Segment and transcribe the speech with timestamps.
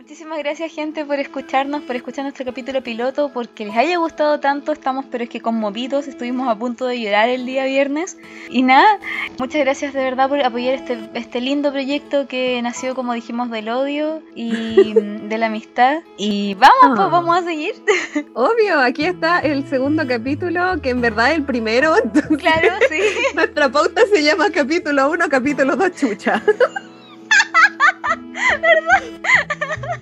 [0.00, 4.72] Muchísimas gracias gente por escucharnos, por escuchar nuestro capítulo piloto, porque les haya gustado tanto,
[4.72, 8.16] estamos pero es que conmovidos, estuvimos a punto de llorar el día viernes.
[8.48, 8.98] Y nada,
[9.38, 13.68] muchas gracias de verdad por apoyar este, este lindo proyecto que nació, como dijimos, del
[13.68, 14.94] odio y
[15.28, 15.98] de la amistad.
[16.16, 17.08] Y vamos, pues, Ah.
[17.08, 17.74] vamos a seguir.
[18.34, 21.94] Obvio, aquí está el segundo capítulo, que en verdad es el primero.
[22.02, 23.00] entonces claro, sí.
[23.34, 26.42] Nuestra pauta se llama capítulo 1, capítulo 2, chucha.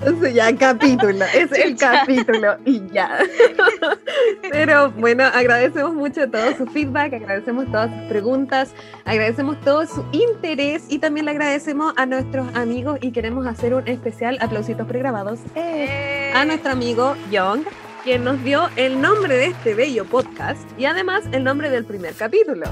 [0.01, 3.19] Entonces ya, capítulo, es el capítulo y ya.
[4.51, 8.71] Pero bueno, agradecemos mucho todo su feedback, agradecemos todas sus preguntas,
[9.05, 13.87] agradecemos todo su interés y también le agradecemos a nuestros amigos y queremos hacer un
[13.87, 17.63] especial aplausitos pregrabados eh, a nuestro amigo Young,
[18.05, 22.15] quien nos dio el nombre de este bello podcast y además el nombre del primer
[22.15, 22.67] capítulo.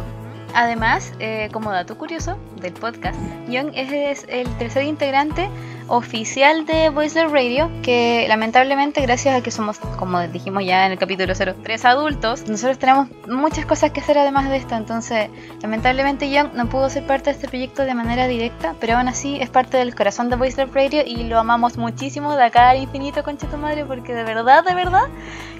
[0.57, 5.51] Además, eh, como dato curioso del podcast, es, es el tercer integrante
[5.89, 10.99] oficial de Voiceless Radio, que lamentablemente gracias a que somos, como dijimos ya en el
[10.99, 15.29] capítulo 0, tres adultos, nosotros tenemos muchas cosas que hacer además de esto, entonces
[15.61, 19.39] lamentablemente Young no pudo ser parte de este proyecto de manera directa, pero aún así
[19.39, 23.23] es parte del corazón de Voiceless Radio y lo amamos muchísimo de acá al infinito,
[23.23, 25.05] concha tu madre, porque de verdad, de verdad,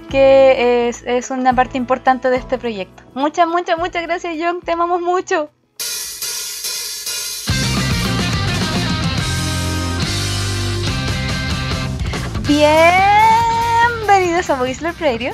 [0.07, 3.03] que es, es una parte importante de este proyecto.
[3.13, 4.63] Muchas, muchas, muchas gracias, Young.
[4.63, 5.49] Te amamos mucho.
[13.99, 15.33] Bienvenidos a Voiceless Radio.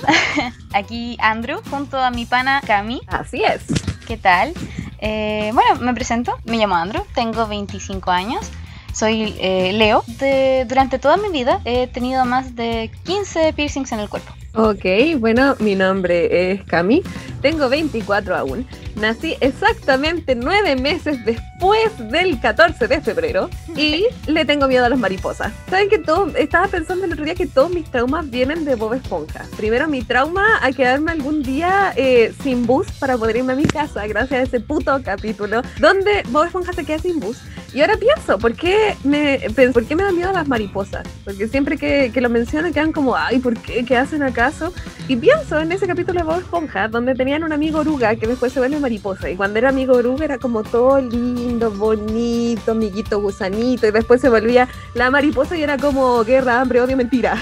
[0.74, 3.02] Aquí Andrew junto a mi pana Cami.
[3.08, 3.62] Así es.
[4.08, 4.54] ¿Qué tal?
[5.00, 6.38] Eh, bueno, me presento.
[6.46, 7.04] Me llamo Andrew.
[7.14, 8.50] Tengo 25 años.
[8.94, 10.04] Soy eh, Leo.
[10.20, 14.32] De- durante toda mi vida he tenido más de 15 piercings en el cuerpo.
[14.56, 14.86] Ok,
[15.18, 17.02] bueno, mi nombre es Cami,
[17.42, 18.68] tengo 24 aún.
[18.96, 25.00] Nací exactamente nueve meses después del 14 de febrero y le tengo miedo a las
[25.00, 25.52] mariposas.
[25.72, 26.28] ¿Saben que todo?
[26.38, 29.44] Estaba pensando el otro día que todos mis traumas vienen de Bob Esponja.
[29.58, 33.66] Primero mi trauma a quedarme algún día eh, sin bus para poder irme a mi
[33.66, 37.42] casa gracias a ese puto capítulo donde Bob Esponja se queda sin bus.
[37.74, 39.40] Y ahora pienso, ¿por qué me,
[39.74, 41.08] ¿por qué me da miedo las mariposas?
[41.26, 43.84] Porque siempre que, que lo menciono quedan como, ay, ¿por qué?
[43.84, 44.72] ¿Qué hacen acaso?
[45.08, 48.54] Y pienso en ese capítulo de Bob Esponja, donde tenían un amigo oruga que después
[48.54, 49.28] se vuelve mariposa.
[49.30, 53.88] Y cuando era amigo oruga era como todo lindo, bonito, amiguito gusanito.
[53.88, 57.38] Y después se volvía la mariposa y era como guerra, hambre, odio, mentira.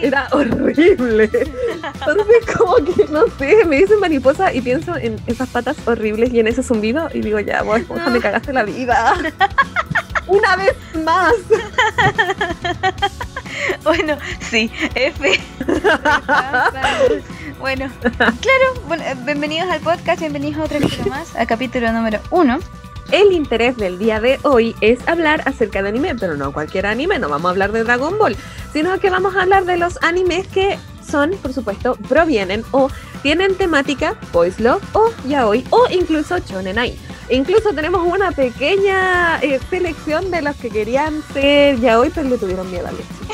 [0.00, 0.06] Sí.
[0.06, 1.24] Era horrible.
[1.24, 6.40] Entonces, como que no sé, me dicen mariposa y pienso en esas patas horribles y
[6.40, 7.08] en ese zumbido.
[7.12, 9.14] Y digo, ya, Esponja, me cagaste la vida.
[10.26, 11.34] Una vez más.
[13.82, 14.16] Bueno,
[14.50, 15.40] sí, F.
[17.60, 22.58] bueno, claro, bueno, bienvenidos al podcast, bienvenidos a otro capítulo más, al capítulo número uno.
[23.10, 27.18] El interés del día de hoy es hablar acerca de anime, pero no cualquier anime,
[27.18, 28.36] no vamos a hablar de Dragon Ball,
[28.72, 30.78] sino que vamos a hablar de los animes que
[31.08, 32.88] son, por supuesto, provienen o
[33.22, 36.96] tienen temática boys love o yaoi o incluso shonenai.
[37.30, 42.70] Incluso tenemos una pequeña eh, selección de los que querían ser yaoi, pero le tuvieron
[42.70, 43.24] miedo al éxito.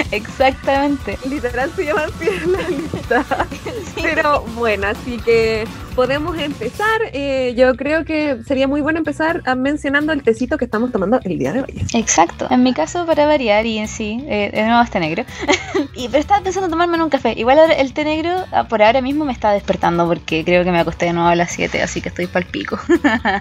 [0.10, 1.18] Exactamente.
[1.28, 3.24] Literal se llama así en la lista.
[4.02, 7.00] Pero bueno, así que podemos empezar.
[7.12, 11.38] Eh, yo creo que sería muy bueno empezar mencionando el tecito que estamos tomando el
[11.38, 11.86] día de hoy.
[11.94, 12.46] Exacto.
[12.50, 15.24] En mi caso, para variar, y en sí, eh, de nuevo este negro.
[15.94, 17.34] y, pero estaba pensando en tomarme un café.
[17.36, 20.80] Igual el té negro, ah, por ahora mismo, me está despertando porque creo que me
[20.80, 22.78] acosté de nuevo a las 7, así que estoy pal pico.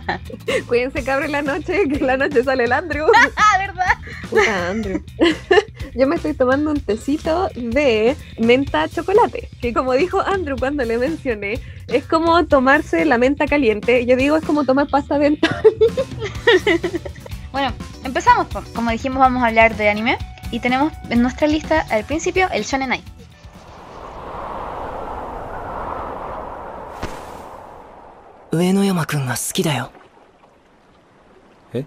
[0.68, 3.08] Cuídense, cabrón, la noche, que la noche sale el Andrew.
[3.36, 3.94] ah, ¿verdad?
[4.30, 5.04] Puta, Andrew.
[5.96, 10.98] Yo me estoy tomando un tecito de menta chocolate, que como dijo Andrew cuando le
[10.98, 14.07] mencioné, es como tomarse la menta caliente.
[14.07, 15.63] Yo digo, es como tomar pasta dental.
[17.51, 17.73] Bueno,
[18.05, 18.47] empezamos.
[18.49, 18.63] po.
[18.75, 20.19] Como dijimos, vamos a hablar de anime.
[20.51, 23.03] Y tenemos en nuestra lista al principio el Shonen Ai.
[28.51, 29.93] 上野山くんが好きだよ
[31.75, 31.85] え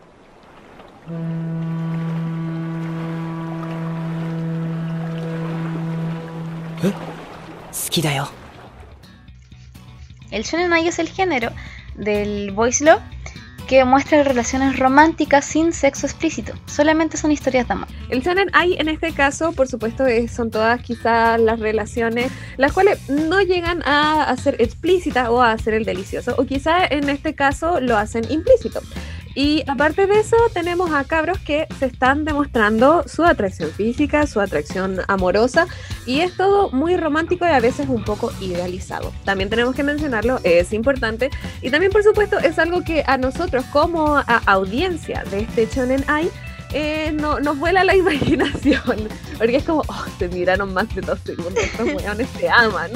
[6.83, 8.30] 好きだよ
[10.37, 11.50] el shonen ai es el género
[11.94, 13.00] del voice love
[13.67, 16.53] que muestra relaciones románticas sin sexo explícito.
[16.67, 17.88] Solamente son historias de amor.
[18.11, 22.73] El shonen ai en este caso, por supuesto, es- son todas quizás las relaciones las
[22.73, 27.09] cuales no llegan a, a ser explícitas o a ser el delicioso, o quizás en
[27.09, 28.81] este caso lo hacen implícito.
[29.37, 34.41] Y aparte de eso, tenemos a cabros que se están demostrando su atracción física, su
[34.41, 35.67] atracción amorosa,
[36.06, 39.12] y es todo muy romántico y a veces un poco idealizado.
[39.27, 41.29] También tenemos que mencionarlo, es importante,
[41.61, 46.03] y también por supuesto es algo que a nosotros como a audiencia de este Shonen
[46.09, 46.31] Ai
[46.73, 49.06] eh, no, nos vuela la imaginación.
[49.37, 52.91] Porque es como, oh, se miraron más de dos segundos, estos weones se aman.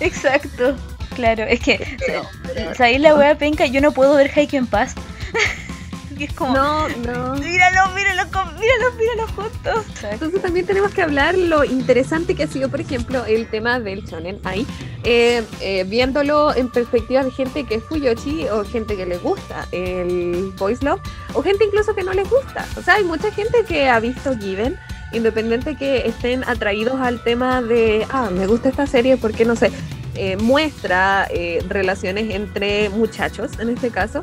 [0.00, 0.74] Exacto.
[1.14, 2.22] Claro, es que, Pero-
[2.54, 3.66] pero- ¿sabéis la wea penca?
[3.66, 4.94] Yo no puedo ver Haikyuu en paz.
[6.18, 7.34] Y es como, No, no.
[7.36, 8.24] míralo, míralo,
[8.58, 9.86] míralo, míralo juntos.
[10.10, 14.04] Entonces también tenemos que hablar lo interesante que ha sido, por ejemplo, el tema del
[14.04, 14.66] shonen ahí,
[15.04, 19.66] eh, eh, viéndolo en perspectiva de gente que es fuyoshi o gente que le gusta
[19.72, 21.00] el voice love
[21.34, 22.66] o gente incluso que no les gusta.
[22.76, 24.78] O sea, hay mucha gente que ha visto Given,
[25.12, 29.72] independiente que estén atraídos al tema de, ah, me gusta esta serie porque no sé,
[30.14, 34.22] eh, muestra eh, relaciones entre muchachos en este caso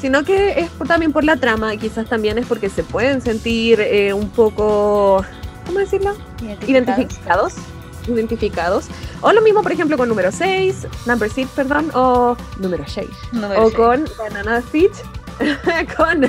[0.00, 3.80] sino que es por- también por la trama, quizás también es porque se pueden sentir
[3.80, 5.24] eh, un poco,
[5.66, 6.14] ¿cómo decirlo?
[6.66, 7.54] Identificados.
[8.08, 8.86] Identificados.
[9.20, 13.08] O lo mismo, por ejemplo, con número 6, number 6, perdón, o número 6.
[13.32, 14.90] Número O con Banana Fish,
[15.96, 16.22] con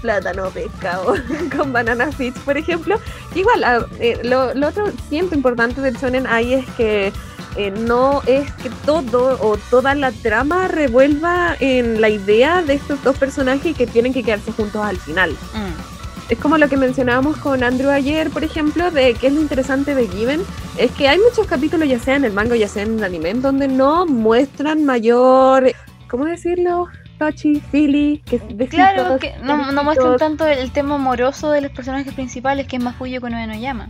[0.00, 1.14] plátano pescado,
[1.56, 2.98] con Banana Fish, por ejemplo.
[3.34, 7.12] Igual, eh, lo, lo otro siento importante del shonen ahí es que
[7.56, 13.02] eh, no es que todo o toda la trama revuelva en la idea de estos
[13.02, 15.30] dos personajes que tienen que quedarse juntos al final.
[15.30, 15.96] Mm.
[16.28, 19.94] Es como lo que mencionábamos con Andrew ayer, por ejemplo, de que es lo interesante
[19.94, 20.42] de Given,
[20.76, 23.32] es que hay muchos capítulos, ya sea en el manga, ya sea en el anime,
[23.34, 25.72] donde no muestran mayor,
[26.10, 26.88] ¿cómo decirlo?
[27.18, 28.38] Touchy, feely, que
[28.68, 32.82] Claro, que no, no muestran tanto el tema amoroso de los personajes principales, que es
[32.82, 33.88] más Fuyo con no llama.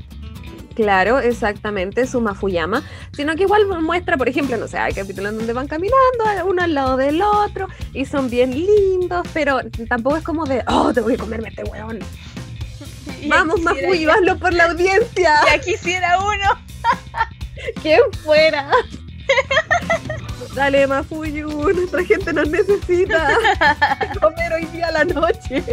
[0.76, 2.82] Claro, exactamente, su Mafuyama,
[3.12, 5.96] sino que igual muestra, por ejemplo, no sé, hay capítulos donde van caminando
[6.44, 10.93] uno al lado del otro y son bien lindos, pero tampoco es como de, oh,
[10.93, 12.00] tengo que comerme a este weón.
[13.26, 15.32] Vamos, Mafuyu, hazlo por la audiencia.
[15.46, 16.61] Ya quisiera uno.
[17.82, 18.70] ¿Quién fuera?
[20.55, 23.38] Dale, Mafuyu, nuestra gente nos necesita
[24.20, 25.64] comer hoy día a la noche.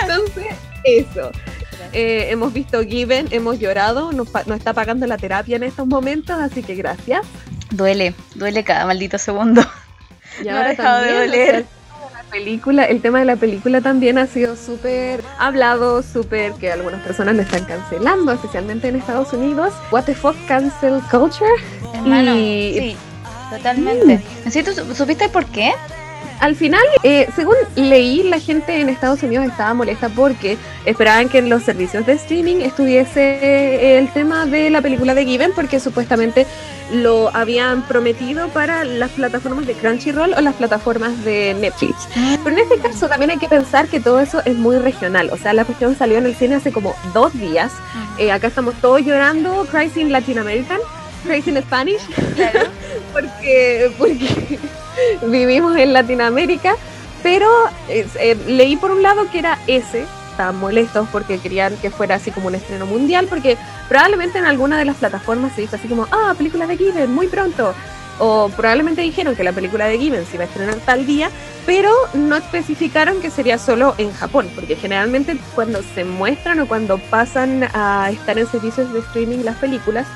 [0.00, 1.30] Entonces, eso.
[1.92, 6.36] Eh, hemos visto Given, hemos llorado, nos, nos está pagando la terapia en estos momentos,
[6.40, 7.22] así que gracias.
[7.70, 9.62] Duele, duele cada maldito segundo.
[10.42, 11.64] Y No ha dejado de o sea, doler.
[12.14, 17.02] la película, el tema de la película también ha sido súper hablado, súper que algunas
[17.02, 19.72] personas lo están cancelando, especialmente en Estados Unidos.
[19.90, 21.50] What the fuck cancel culture?
[21.94, 22.96] Hermano, Y- sí,
[23.50, 24.20] totalmente.
[24.50, 25.72] ¿Sí, ¿Tú su- supiste por qué?
[26.42, 31.38] Al final, eh, según leí, la gente en Estados Unidos estaba molesta porque esperaban que
[31.38, 36.44] en los servicios de streaming estuviese el tema de la película de Given, porque supuestamente
[36.90, 42.08] lo habían prometido para las plataformas de Crunchyroll o las plataformas de Netflix.
[42.42, 45.30] Pero en este caso también hay que pensar que todo eso es muy regional.
[45.30, 47.70] O sea, la cuestión salió en el cine hace como dos días.
[48.18, 50.80] Eh, acá estamos todos llorando, Crazy in Latin American,
[51.24, 52.02] Crazy in Spanish
[52.34, 52.62] Claro.
[53.12, 54.58] porque, porque
[55.22, 56.74] vivimos en Latinoamérica,
[57.22, 57.48] pero
[57.88, 62.16] eh, eh, leí por un lado que era ese, estaban molestos porque querían que fuera
[62.16, 63.56] así como un estreno mundial, porque
[63.88, 67.28] probablemente en alguna de las plataformas se dijo así como, ah, película de Given, muy
[67.28, 67.74] pronto.
[68.18, 71.30] O probablemente dijeron que la película de Given se iba a estrenar tal día,
[71.66, 76.98] pero no especificaron que sería solo en Japón, porque generalmente cuando se muestran o cuando
[76.98, 80.06] pasan a estar en servicios de streaming las películas,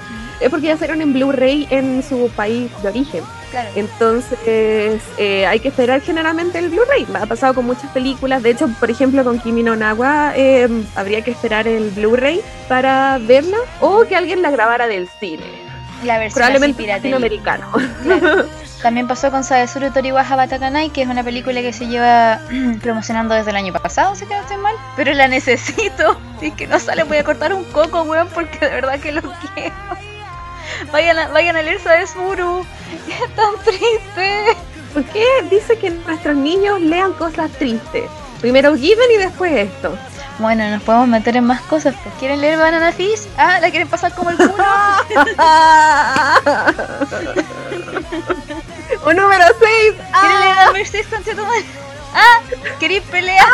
[0.41, 3.25] es porque ya salieron en Blu-ray en su país de origen.
[3.51, 3.69] Claro.
[3.75, 7.07] Entonces eh, hay que esperar generalmente el Blu-ray.
[7.15, 8.43] Ha pasado con muchas películas.
[8.43, 13.19] De hecho, por ejemplo, con Kimi no Nawa eh, habría que esperar el Blu-ray para
[13.19, 15.45] verla o que alguien la grabara del cine.
[16.05, 17.71] La versión Probablemente latinoamericano.
[18.03, 18.47] Claro.
[18.83, 22.41] También pasó con Sadesuru Toriwaja Batakanai, que es una película que se lleva
[22.83, 24.75] promocionando desde el año pasado, si que no estoy mal.
[24.97, 26.21] Pero la necesito.
[26.39, 29.11] Si es que no sale, voy a cortar un coco, weón, porque de verdad que
[29.11, 29.75] lo quiero.
[30.93, 32.65] Vayan a, vayan a leer Sadesuru.
[33.09, 34.57] Es tan triste.
[34.93, 38.05] ¿Por qué dice que nuestros niños lean cosas tristes?
[38.41, 39.97] Primero Given y después esto.
[40.39, 41.95] Bueno, nos podemos meter en más cosas.
[42.03, 42.15] Pues.
[42.19, 43.27] ¿Quieren leer Banana Fish?
[43.37, 44.55] Ah, ¿la quieren pasar como el culo?
[49.05, 49.95] o número 6.
[50.21, 51.65] ¿Quieren leer Number Six, conchetumare?
[52.15, 52.41] Ah,
[52.79, 53.47] ¿queréis pelear?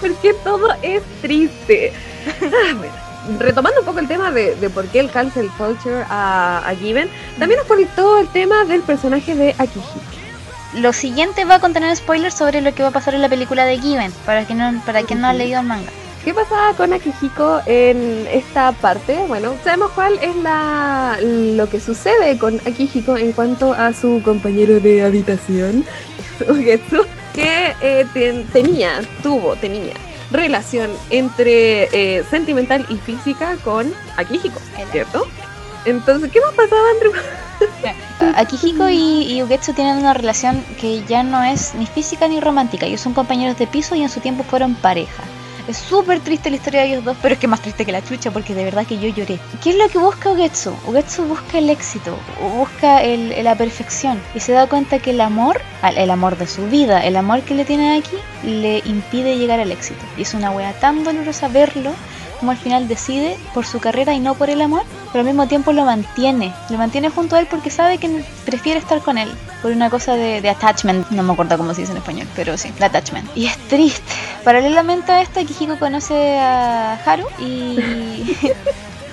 [0.00, 1.92] porque todo es triste.
[2.42, 2.92] Ah, bueno,
[3.38, 7.08] retomando un poco el tema de, de por qué el cancel culture a, a Given,
[7.38, 10.00] también nos todo el tema del personaje de Akihiko.
[10.74, 13.64] Lo siguiente va a contener spoilers sobre lo que va a pasar en la película
[13.64, 15.90] de Given, para quien no, para quien no ha leído el manga.
[16.24, 19.16] ¿Qué pasaba con Akihiko en esta parte?
[19.28, 24.80] Bueno, sabemos cuál es la lo que sucede con Akihiko en cuanto a su compañero
[24.80, 25.84] de habitación,
[26.48, 29.92] Ugetsu, que eh, ten- tenía, tuvo, tenía
[30.30, 34.60] relación entre eh, sentimental y física con Akihiko.
[34.90, 35.26] ¿cierto?
[35.84, 37.12] Entonces, ¿qué más pasaba, Andrew?
[38.36, 42.86] Akihiko y, y Ugetsu tienen una relación que ya no es ni física ni romántica.
[42.86, 45.22] Ellos son compañeros de piso y en su tiempo fueron pareja.
[45.68, 48.02] Es súper triste la historia de ellos dos, pero es que más triste que la
[48.02, 49.40] chucha porque de verdad que yo lloré.
[49.62, 50.72] ¿Qué es lo que busca Ugetsu?
[50.86, 52.16] Ugetsu busca el éxito,
[52.56, 55.60] busca la perfección y se da cuenta que el amor,
[55.96, 59.72] el amor de su vida, el amor que le tiene aquí, le impide llegar al
[59.72, 60.04] éxito.
[60.16, 61.92] Y es una wea tan dolorosa verlo
[62.38, 64.82] como al final decide por su carrera y no por el amor,
[65.16, 66.52] pero al mismo tiempo lo mantiene.
[66.68, 69.32] Lo mantiene junto a él porque sabe que prefiere estar con él.
[69.62, 72.58] Por una cosa de, de attachment, no me acuerdo cómo se dice en español, pero
[72.58, 73.26] sí, de attachment.
[73.34, 74.12] Y es triste.
[74.44, 77.78] Paralelamente a esto, Kihiko conoce a Haru y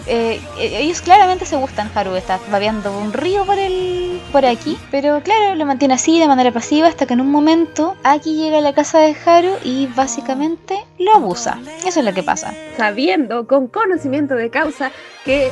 [0.07, 1.89] eh, eh, ellos claramente se gustan.
[1.95, 6.27] Haru está babeando un río por el por aquí, pero claro, lo mantiene así de
[6.27, 9.87] manera pasiva hasta que en un momento Aki llega a la casa de Haru y
[9.87, 11.59] básicamente lo abusa.
[11.85, 12.53] Eso es lo que pasa.
[12.75, 14.91] Sabiendo, con conocimiento de causa,
[15.23, 15.49] que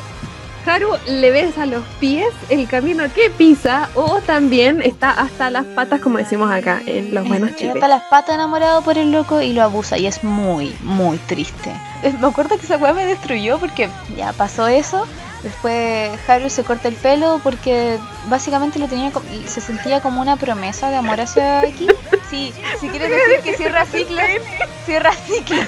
[0.66, 6.00] Haru le besa los pies el camino que pisa, o también está hasta las patas,
[6.00, 7.74] como decimos acá en los buenos Llega chiles.
[7.74, 11.70] hasta las patas enamorado por el loco y lo abusa y es muy, muy triste.
[12.02, 15.06] Eh, Me acuerdo que esa weá me destruyó porque ya pasó eso.
[15.42, 19.10] Después Haru se corta el pelo porque básicamente lo tenía
[19.46, 21.88] se sentía como una promesa de amor hacia aquí.
[22.30, 24.22] Sí, si quieres decir que cierra ciclos,
[24.86, 25.66] cierra ciclos.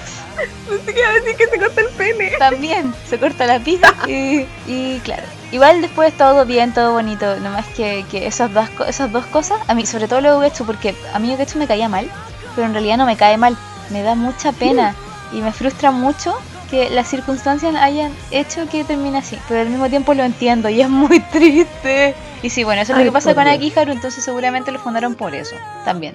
[0.68, 2.32] Iba a decir que se corta el pene.
[2.38, 5.22] También se corta la pija y, y claro.
[5.52, 7.36] Igual después todo bien, todo bonito.
[7.36, 10.66] Nomás que, que esas, dos, esas dos cosas, a mí, sobre todo lo de Ugetsu,
[10.66, 12.10] porque a mí Ugetsu me caía mal,
[12.54, 13.56] pero en realidad no me cae mal.
[13.90, 14.94] Me da mucha pena
[15.32, 16.36] y me frustra mucho
[16.74, 19.38] que las circunstancias hayan hecho que termine así.
[19.48, 22.16] Pero al mismo tiempo lo entiendo y es muy triste.
[22.42, 23.56] Y sí, bueno, eso es Ay, lo que pasa con Dios.
[23.56, 25.54] Akiharu, entonces seguramente lo fundaron por eso
[25.84, 26.14] también.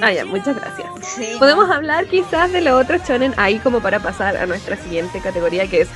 [0.00, 0.88] Ah, ya, muchas gracias.
[1.02, 5.20] Sí, Podemos hablar quizás de los otros shonen ahí como para pasar a nuestra siguiente
[5.20, 5.88] categoría que es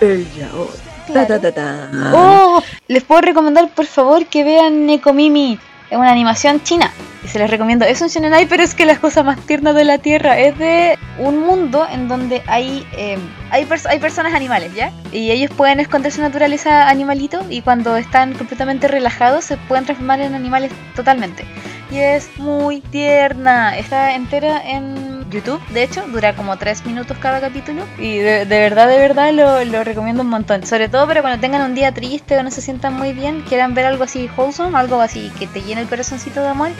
[0.00, 0.68] el yaoi.
[1.12, 1.88] Ta, ta, ta, ta.
[2.12, 5.58] Oh, les puedo recomendar por favor que vean Nekomimi.
[5.90, 6.90] Es una animación china.
[7.24, 7.86] Y se les recomiendo.
[7.86, 10.38] Es un shonenai, pero es que las cosas más tiernas de la tierra.
[10.38, 13.16] Es de un mundo en donde hay eh,
[13.50, 14.92] hay, pers- hay personas animales, ¿ya?
[15.10, 20.20] Y ellos pueden esconder su naturaleza animalito y cuando están completamente relajados se pueden transformar
[20.20, 21.46] en animales totalmente.
[21.90, 23.78] Y es muy tierna.
[23.78, 27.82] Está entera en YouTube, de hecho, dura como 3 minutos cada capítulo.
[27.98, 30.64] Y de, de verdad, de verdad lo, lo recomiendo un montón.
[30.66, 33.74] Sobre todo para cuando tengan un día triste o no se sientan muy bien, quieran
[33.74, 36.70] ver algo así wholesome, algo así que te llene el corazoncito de amor.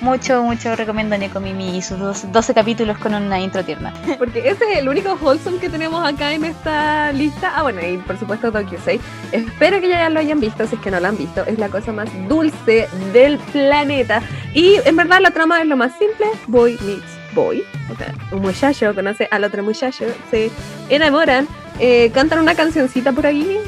[0.00, 3.92] Mucho, mucho recomiendo Nekomimi y sus dos- 12 capítulos con una intro tierna.
[4.18, 7.52] Porque ese es el único wholesome que tenemos acá en esta lista.
[7.56, 9.00] Ah, bueno, y por supuesto Tokyo 6.
[9.32, 11.44] Espero que ya lo hayan visto, si es que no lo han visto.
[11.46, 14.22] Es la cosa más dulce del planeta.
[14.54, 16.26] Y en verdad la trama es lo más simple.
[16.46, 17.64] Boy meets boy.
[17.92, 20.50] O sea, un muchacho conoce al otro muchacho, se
[20.88, 21.46] enamoran,
[21.78, 23.58] eh, cantan una cancioncita por ahí,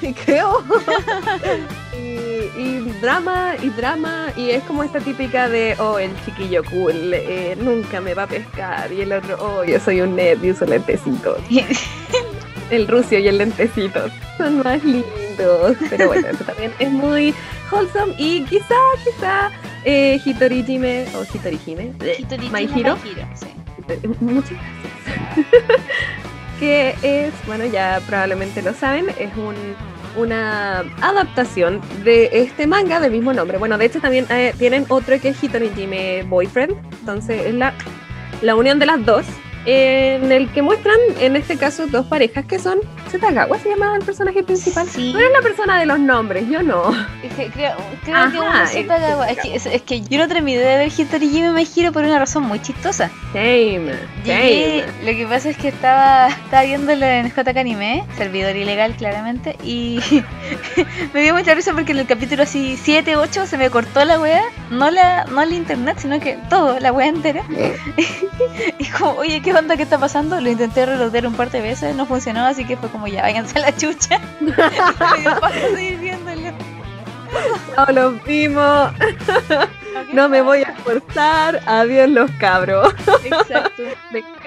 [0.24, 0.62] creo.
[1.96, 7.14] y, y drama y drama y es como esta típica de oh el chiquillo cool
[7.14, 10.50] eh, nunca me va a pescar y el otro oh yo soy un nerd y
[10.50, 11.38] uso lentecitos
[12.70, 14.00] el rucio y el lentecito
[14.36, 17.34] son más lindos pero bueno eso también es muy
[17.70, 19.50] wholesome y quizá quizá
[19.84, 22.98] eh, Hitori Hime o Hitori Hime Hitori My Hime Hero
[23.34, 23.48] sí.
[24.20, 25.46] Muchas gracias.
[26.60, 29.54] que es, bueno, ya probablemente lo saben, es un,
[30.16, 33.56] una adaptación de este manga del mismo nombre.
[33.56, 35.70] Bueno, de hecho también eh, tienen otro que es Hitori
[36.28, 37.72] Boyfriend, entonces es la,
[38.42, 39.24] la unión de las dos,
[39.66, 42.78] en el que muestran, en este caso, dos parejas que son
[43.10, 44.88] Setagawa, se llamaba el personaje principal.
[44.88, 45.10] Sí.
[45.12, 46.92] Tú eres la persona de los nombres, yo no.
[47.22, 48.74] Es que creo, creo Ajá, que uno es
[49.30, 52.04] es, que, es, es que yo no terminé de ver Hitori Hime My Hero por
[52.04, 53.10] una razón muy chistosa.
[53.34, 53.92] Shame,
[54.24, 55.12] Llegué, shame.
[55.12, 60.00] lo que pasa es que estaba, estaba viéndolo en JK Anime, servidor ilegal claramente, y
[61.12, 64.20] me dio mucha risa porque en el capítulo así 7, 8 se me cortó la
[64.20, 67.44] wea, no la, no el internet, sino que todo, la wea entera.
[68.78, 69.76] y como, oye, ¿qué onda?
[69.76, 70.40] ¿Qué está pasando?
[70.40, 73.58] Lo intenté relotear un par de veces, no funcionó, así que fue como ya, váyanse
[73.58, 74.20] a la chucha.
[75.74, 76.52] seguir viéndolo.
[77.76, 78.92] No lo vimos.
[80.12, 81.60] No me voy a esforzar.
[81.66, 82.92] Adiós los cabros.
[83.24, 83.82] Exacto.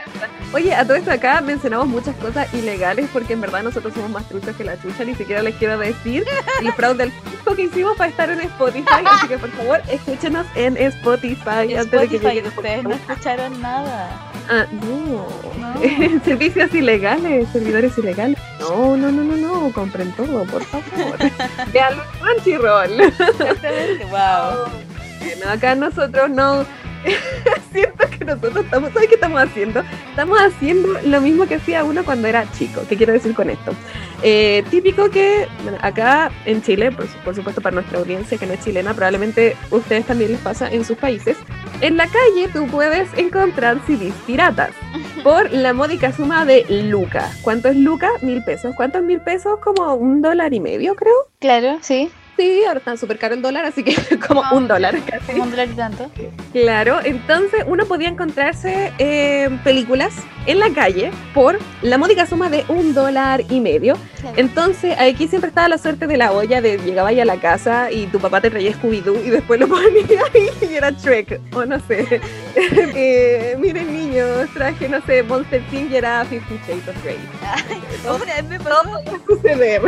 [0.53, 4.27] Oye, a todo esto acá mencionamos muchas cosas ilegales porque en verdad nosotros somos más
[4.29, 6.25] truchos que la chucha, ni siquiera les quiero decir
[6.61, 10.45] el fraude del fisco que hicimos para estar en Spotify, así que por favor escúchenos
[10.55, 14.31] en Spotify antes de que Spotify, ustedes no escucharon nada.
[14.49, 15.27] Ah, no.
[15.57, 16.21] No.
[16.25, 18.37] Servicios ilegales, servidores ilegales.
[18.59, 21.17] No, no, no, no, no, compren todo, por favor.
[21.73, 22.99] Vean Crunchyroll.
[22.99, 24.67] Exactamente, wow.
[25.19, 26.65] Bueno, acá nosotros no.
[27.71, 28.93] Siento que nosotros estamos.
[28.93, 29.83] ¿Sabes qué estamos haciendo?
[30.09, 32.81] Estamos haciendo lo mismo que hacía uno cuando era chico.
[32.87, 33.73] ¿Qué quiero decir con esto?
[34.21, 38.63] Eh, típico que bueno, acá en Chile, por supuesto para nuestra audiencia que no es
[38.63, 41.37] chilena, probablemente ustedes también les pasa en sus países.
[41.81, 44.71] En la calle tú puedes encontrar CDs piratas
[45.23, 47.39] por la módica suma de lucas.
[47.41, 48.21] ¿Cuánto es lucas?
[48.21, 48.73] Mil pesos.
[48.75, 49.59] ¿Cuánto es mil pesos?
[49.59, 51.13] Como un dólar y medio, creo.
[51.39, 52.09] Claro, sí.
[52.37, 53.95] Sí, ahora está súper caro el dólar, así que
[54.27, 55.31] como Ah, un dólar casi.
[55.33, 56.09] Como un dólar y tanto.
[56.51, 60.13] Claro, entonces uno podía encontrarse eh, películas
[60.45, 63.95] en la calle por la módica suma de un dólar y medio.
[64.19, 64.35] Claro.
[64.37, 67.91] Entonces aquí siempre estaba la suerte de la olla de llegaba ahí a la casa
[67.91, 71.65] y tu papá te traía Scooby-Doo y después lo ponía ahí y era Shrek, o
[71.65, 72.19] no sé.
[72.95, 77.17] Eh, miren niños, traje, no sé, Monster Team y era Fifty Shades of Grey.
[78.05, 79.81] Una vez me pasó, suceder.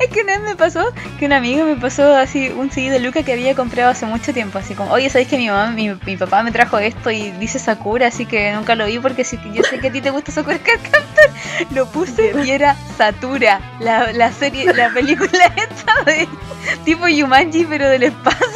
[0.00, 3.00] es que una vez me pasó que un amigo me pasó así un CD de
[3.00, 5.90] Luca que había comprado hace mucho tiempo, así como, oye, ¿sabéis que mi mamá, mi,
[6.06, 9.52] mi papá me trajo esto y dice Sakura, así que nunca lo vi porque que
[9.52, 11.30] yo sé que a ti te gusta Sakura Card Captor?
[11.74, 16.28] Lo puse y era Satura, la, la serie, la película esta de
[16.84, 18.46] tipo Yumanji pero del espacio.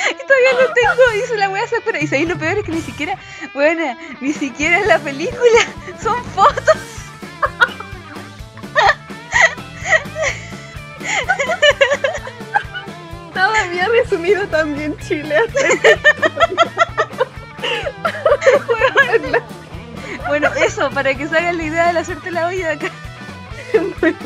[0.10, 2.00] Y todavía lo tengo, dice la wea Sakura.
[2.00, 3.18] Y sabéis lo peor es que ni siquiera,
[3.54, 5.60] bueno, ni siquiera es la película,
[6.02, 6.76] son fotos.
[13.34, 15.36] Nada había resumido también Chile.
[20.26, 22.74] Bueno, eso, para que se hagan la idea de la suerte de la olla de
[22.74, 22.90] acá.
[24.00, 24.18] Bueno,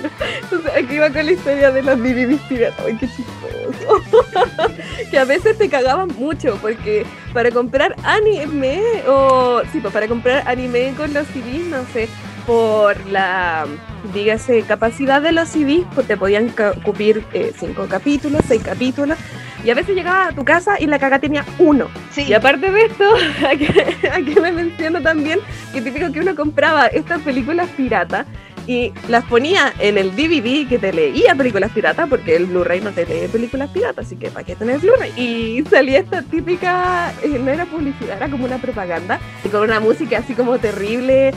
[0.42, 2.86] entonces aquí va con la historia de los DVDs piratas.
[2.86, 4.24] Ay, qué chistoso.
[5.10, 10.44] que a veces te cagaban mucho porque para comprar anime o sí, pues para comprar
[10.46, 12.08] anime con los CDs, no sé,
[12.46, 13.66] por la
[14.12, 16.52] dígase capacidad de los CDs, pues te podían
[16.84, 19.18] cubrir eh, cinco capítulos, seis capítulos.
[19.64, 21.88] Y a veces llegaba a tu casa y la caga tenía uno.
[22.10, 23.04] Sí, Y aparte de esto,
[23.48, 23.66] aquí,
[24.12, 25.40] aquí me menciono también
[25.72, 28.26] que típico que uno compraba estas películas piratas
[28.67, 32.91] y las ponía en el DVD que te leía películas piratas, porque el Blu-ray no
[32.91, 35.11] te lee películas piratas, así que ¿para qué tener Blu-ray?
[35.17, 39.79] Y salía esta típica, eh, no era publicidad, era como una propaganda, y con una
[39.79, 41.33] música así como terrible,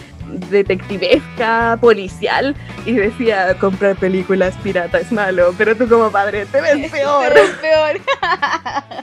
[0.50, 6.90] detectivesca, policial, y decía, comprar películas piratas es malo, pero tú como padre te ves
[6.90, 7.32] peor.
[7.32, 8.00] pero es peor.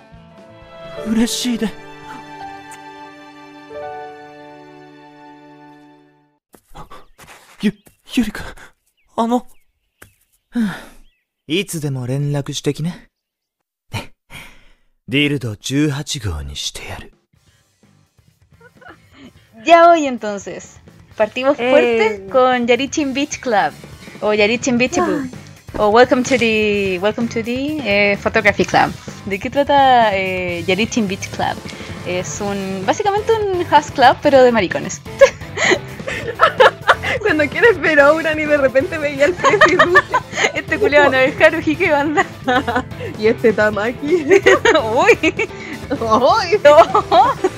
[1.08, 1.69] 嬉しいで
[7.62, 7.74] ゆ
[8.16, 8.44] ゆりか
[9.16, 9.46] あの
[11.46, 13.09] いつでも連絡してきね
[15.07, 17.12] ディルド18号にしてやる
[19.64, 20.79] Ya hoy entonces.
[21.16, 22.29] Partimos fuerte Eh.
[22.31, 23.72] con Yarichin Beach Club.
[24.20, 25.31] O Yarichin Beach Club.
[25.79, 28.92] O Welcome to the, welcome to the eh, Photography Club.
[29.27, 31.57] ¿De qué trata eh, Yarichin Beach Club?
[32.07, 35.00] Es un básicamente un house club pero de maricones.
[37.25, 39.79] Cuando quieres ver Ouran y de repente veía el precio
[40.55, 42.25] y Este culeado no es Haruhi, ¿qué banda?
[43.19, 44.27] y este Tamaki.
[44.95, 45.35] Uy.
[45.91, 46.61] ¡Ay!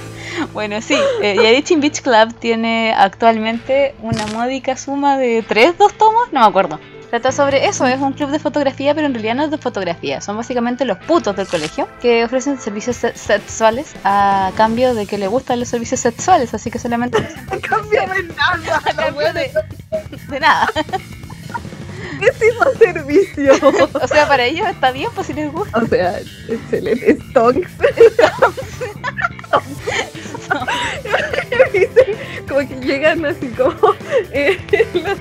[0.53, 6.31] Bueno, sí, eh, Yarichin Beach Club tiene actualmente una módica suma de 3, 2 tomos,
[6.31, 6.79] no me acuerdo.
[7.11, 10.21] Trata sobre eso, es un club de fotografía, pero en realidad no es de fotografía,
[10.21, 15.17] son básicamente los putos del colegio que ofrecen servicios se- sexuales a cambio de que
[15.17, 17.19] le gustan los servicios sexuales, así que solamente
[17.63, 18.83] Cambio de nada.
[18.85, 19.51] a cambio de,
[20.29, 20.69] de nada.
[22.21, 23.53] Pésimo servicio.
[24.03, 25.79] O sea, para ellos está bien, pues si les gusta.
[25.79, 27.19] O sea, excelente.
[27.31, 27.71] Stonks.
[31.73, 32.17] Dicen
[32.49, 33.75] como que llegan así como
[34.33, 34.59] eh,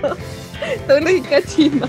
[0.01, 0.17] los
[0.87, 1.87] Tonos y Kachima.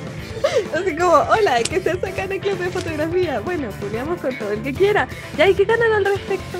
[0.74, 3.40] Así como, hola, ¿qué se saca en el club de fotografía?
[3.40, 5.08] Bueno, juliamos con todo el que quiera.
[5.36, 6.58] ¿Ya y qué ganan al respecto?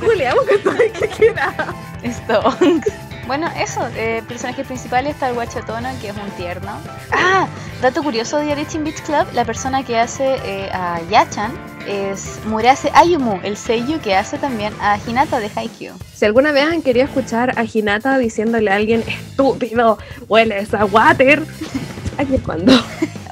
[0.00, 1.74] Juliamos con todo el que quiera.
[2.04, 2.92] Stonks.
[3.26, 6.80] Bueno, eso, eh, personaje principal está el guachatono, que es un tierno.
[7.10, 7.48] Ah,
[7.82, 11.52] dato curioso de Yarichin Beach Club, la persona que hace eh, a Yachan
[11.86, 15.94] es Murase Ayumu, el seiyuu que hace también a Hinata de Haikyuu.
[16.14, 21.42] Si alguna vez han querido escuchar a Hinata diciéndole a alguien estúpido, hueles a water,
[22.18, 22.72] aquí es cuando.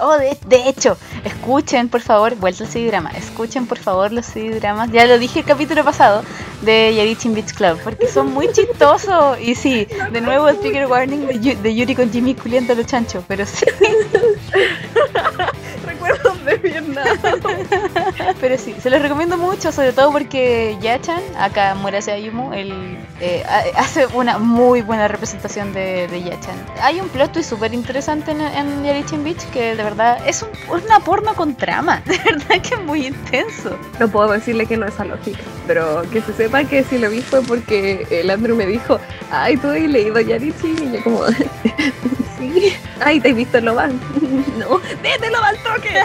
[0.01, 4.91] Oh, de, de hecho, escuchen por favor, vuelta al CD-drama, escuchen por favor los CD-dramas,
[4.91, 6.25] ya lo dije el capítulo pasado,
[6.63, 9.39] de Yarichin Beach Club, porque son muy chistosos.
[9.41, 11.27] Y sí, de nuevo el trigger warning
[11.63, 13.65] de Yuri con Jimmy culiando los chanchos, pero sí,
[16.05, 17.05] Recuerdos de Vietnam.
[18.41, 23.43] pero sí, se los recomiendo mucho, sobre todo porque Yachan, acá Murase Ayumu, él eh,
[23.49, 26.57] ha- hace una muy buena representación de, de Yachan.
[26.83, 30.49] Hay un plot twist súper interesante en, en Yarichin Beach que de verdad es un,
[30.83, 33.77] una porno con trama, de verdad que es muy intenso.
[33.99, 37.21] No puedo decirle que no es lógica, pero que se sepa que si lo vi
[37.21, 38.99] fue porque el Andrew me dijo,
[39.31, 41.27] ay, tú has leído Yarichi, y yo como,
[42.39, 44.01] sí, Ay, ¿te has visto Loban?
[44.59, 45.91] no, vete Loban, toque.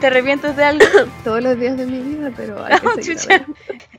[0.00, 0.84] ¿Te arrepientes de algo?
[1.24, 3.44] Todos los días de mi vida, pero hay Oh, que chucha.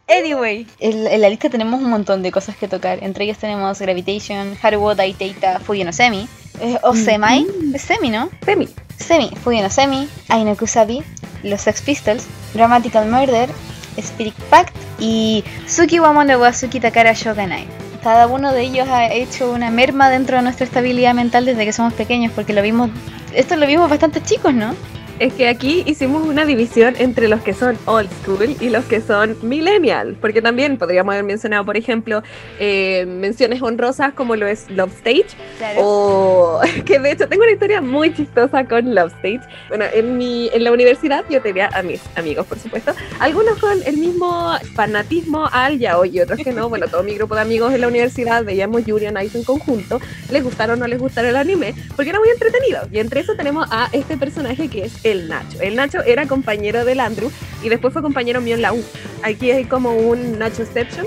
[0.07, 3.03] Anyway, en, en la lista tenemos un montón de cosas que tocar.
[3.03, 6.27] Entre ellas tenemos Gravitation, Haruo Daiteita, Fuyo no Semi,
[6.61, 8.29] eh, o Semai, es Semi, ¿no?
[8.45, 8.69] Semi.
[8.97, 11.03] Semi, Fuyo no Semi, Aino Kusabi,
[11.43, 13.49] los Sex Pistols, Dramatical Murder,
[13.97, 17.67] Spirit Pact y Suki wa Suki Takara Shoganai.
[18.03, 21.73] Cada uno de ellos ha hecho una merma dentro de nuestra estabilidad mental desde que
[21.73, 22.89] somos pequeños, porque lo vimos,
[23.33, 24.73] esto lo vimos bastante chicos, ¿no?
[25.19, 29.01] Es que aquí hicimos una división entre los que son old school y los que
[29.01, 32.23] son millennial, porque también podríamos haber mencionado, por ejemplo,
[32.57, 35.35] eh, menciones honrosas como lo es Love Stage,
[35.77, 39.41] o que de hecho tengo una historia muy chistosa con Love Stage.
[39.67, 43.77] Bueno, en, mi, en la universidad yo tenía a mis amigos, por supuesto, algunos con
[43.85, 46.69] el mismo fanatismo al yaoi y otros que no.
[46.69, 49.99] Bueno, todo mi grupo de amigos en la universidad veíamos Yuri Ice en conjunto,
[50.31, 52.87] les gustaron o no les gustaron el anime, porque era muy entretenido.
[52.89, 55.59] Y entre eso tenemos a este personaje que es el Nacho.
[55.61, 57.31] El Nacho era compañero del Andrew
[57.63, 58.83] y después fue compañero mío en la U.
[59.23, 61.05] Aquí hay como un Nachoception.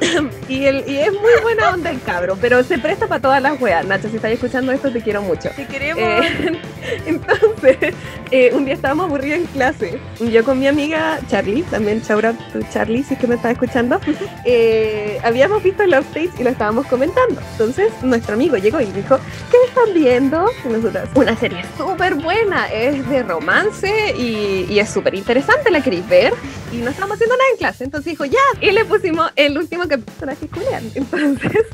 [0.48, 3.60] y, el, y es muy buena onda el cabro, pero se presta para todas las
[3.60, 3.84] weas.
[3.86, 5.50] Nacho, si estás escuchando esto, te quiero mucho.
[5.56, 6.02] Te queremos.
[6.02, 6.60] Eh,
[7.06, 7.94] entonces,
[8.30, 9.98] eh, un día estábamos aburridos en clase.
[10.20, 14.00] Yo con mi amiga Charlie, también out to Charlie, si es que me estás escuchando,
[14.44, 17.40] eh, habíamos visto Love Stage y lo estábamos comentando.
[17.52, 19.18] Entonces, nuestro amigo llegó y dijo,
[19.50, 20.46] ¿qué están viendo?
[20.64, 25.82] Y nosotras, una serie súper buena, es de romance y, y es súper interesante, ¿la
[25.82, 26.32] queréis ver?
[26.72, 29.88] Y no estábamos haciendo nada en clase, entonces dijo, ya, y le pusimos el último
[29.88, 30.84] capítulo que Julián.
[30.94, 31.66] Entonces,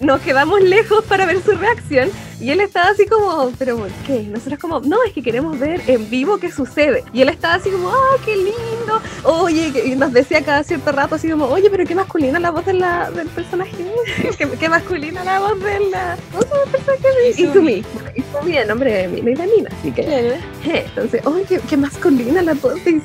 [0.00, 4.22] nos quedamos lejos para ver su reacción y él estaba así como, pero ¿por qué?
[4.22, 7.04] Nosotros como, no, es que queremos ver en vivo qué sucede.
[7.12, 9.00] Y él estaba así como, ah, qué lindo.
[9.22, 12.66] Oye, y nos decía cada cierto rato así como, oye, pero qué masculina la voz
[12.66, 13.76] de la, del personaje.
[14.38, 17.84] qué, qué masculina la voz de la voz del personaje de Izumi.
[17.94, 20.36] Bueno, Izumi es nombre de Mina y de Nina, así que...
[20.80, 23.00] Entonces, oye, qué, qué masculina la voz de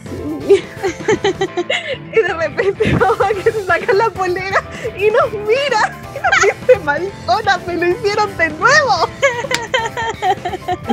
[0.47, 4.63] y de repente mamá que se saca la polera
[4.97, 9.09] y nos mira y nos dice, maricona, me lo hicieron de nuevo.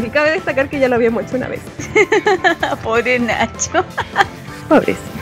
[0.03, 1.61] y cabe destacar que ya lo habíamos hecho una vez.
[2.83, 3.85] Pobre Nacho.
[4.69, 5.15] Pobrecito.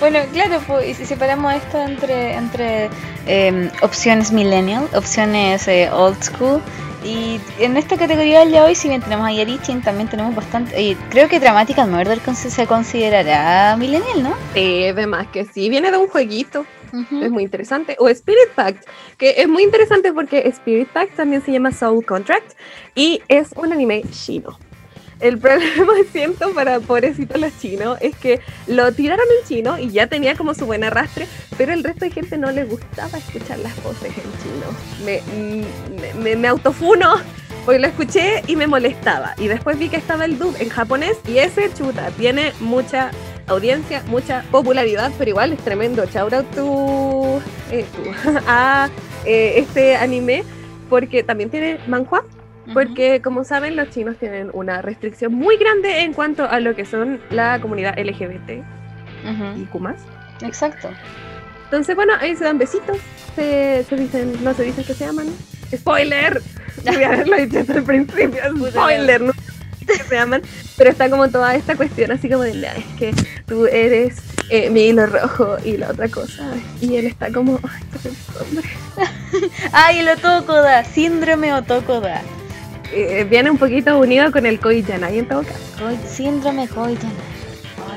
[0.00, 2.90] Bueno, claro, pues, y si separamos esto entre, entre
[3.26, 6.60] eh, opciones millennial, opciones eh, old school,
[7.04, 10.80] y en esta categoría del ya hoy, si bien tenemos a Yarichin, también tenemos bastante.
[10.80, 14.34] Y creo que Dramatical Murder se considerará millennial, ¿no?
[14.54, 16.64] Eh, de más que sí, viene de un jueguito,
[17.22, 17.96] es muy interesante.
[17.98, 18.86] O Spirit Pact,
[19.18, 22.52] que es muy interesante porque Spirit Pact también se llama Soul Contract
[22.94, 24.58] y es un anime chino.
[25.24, 30.06] El problema, siento, para pobrecitos los chinos es que lo tiraron en chino y ya
[30.06, 33.74] tenía como su buen arrastre, pero el resto de gente no le gustaba escuchar las
[33.82, 34.66] voces en chino.
[35.02, 37.14] Me, mm, me, me autofuno
[37.64, 39.34] porque lo escuché y me molestaba.
[39.38, 43.10] Y después vi que estaba el dub en japonés y ese chuta tiene mucha
[43.46, 46.04] audiencia, mucha popularidad, pero igual es tremendo.
[46.04, 46.46] Shout out
[47.70, 47.86] eh,
[48.46, 48.90] a
[49.24, 50.44] eh, este anime
[50.90, 52.24] porque también tiene manhua.
[52.72, 56.84] Porque, como saben, los chinos tienen una restricción muy grande en cuanto a lo que
[56.86, 58.62] son la comunidad LGBT
[59.24, 59.60] Ujú.
[59.60, 59.80] y Q+.
[60.42, 60.88] Exacto.
[61.64, 62.96] Entonces, bueno, ahí se dan besitos,
[63.34, 65.26] se, se dicen, no se dicen que se aman.
[65.74, 66.40] ¡Spoiler!
[66.84, 69.20] Debí haberlo dicho desde el principio, ¡spoiler!
[69.20, 69.32] No
[69.86, 70.40] que se aman,
[70.78, 73.12] pero está como toda esta cuestión así como de, "Nah, es que
[73.46, 74.16] tú eres
[74.48, 76.52] eh, mi hilo rojo y la otra cosa.
[76.80, 78.08] Y él está como, ay, qué
[78.40, 78.68] hombre.
[79.72, 80.84] ¡Ay, el Otokoda!
[80.84, 82.22] Síndrome Otokoda.
[82.96, 85.58] Eh, viene un poquito unido con el Koi Yanai en todo caso.
[86.08, 87.10] Síndrome Koitan.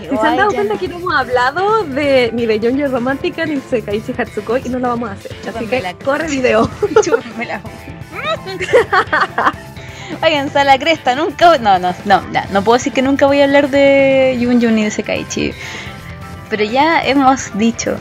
[0.10, 3.56] Si se han dado cuenta que no hemos hablado de ni de Jonjo Romántica ni
[3.56, 5.36] de Sekaiichi Hatsukoi y no lo vamos a hacer.
[5.48, 5.94] Así que Chúpamela.
[6.04, 6.70] corre video.
[10.56, 13.44] A la cresta, nunca No, no, no, no, no puedo decir que nunca voy a
[13.44, 15.52] hablar de Yun Yun ni de Sekaiichi.
[16.50, 17.98] Pero ya hemos dicho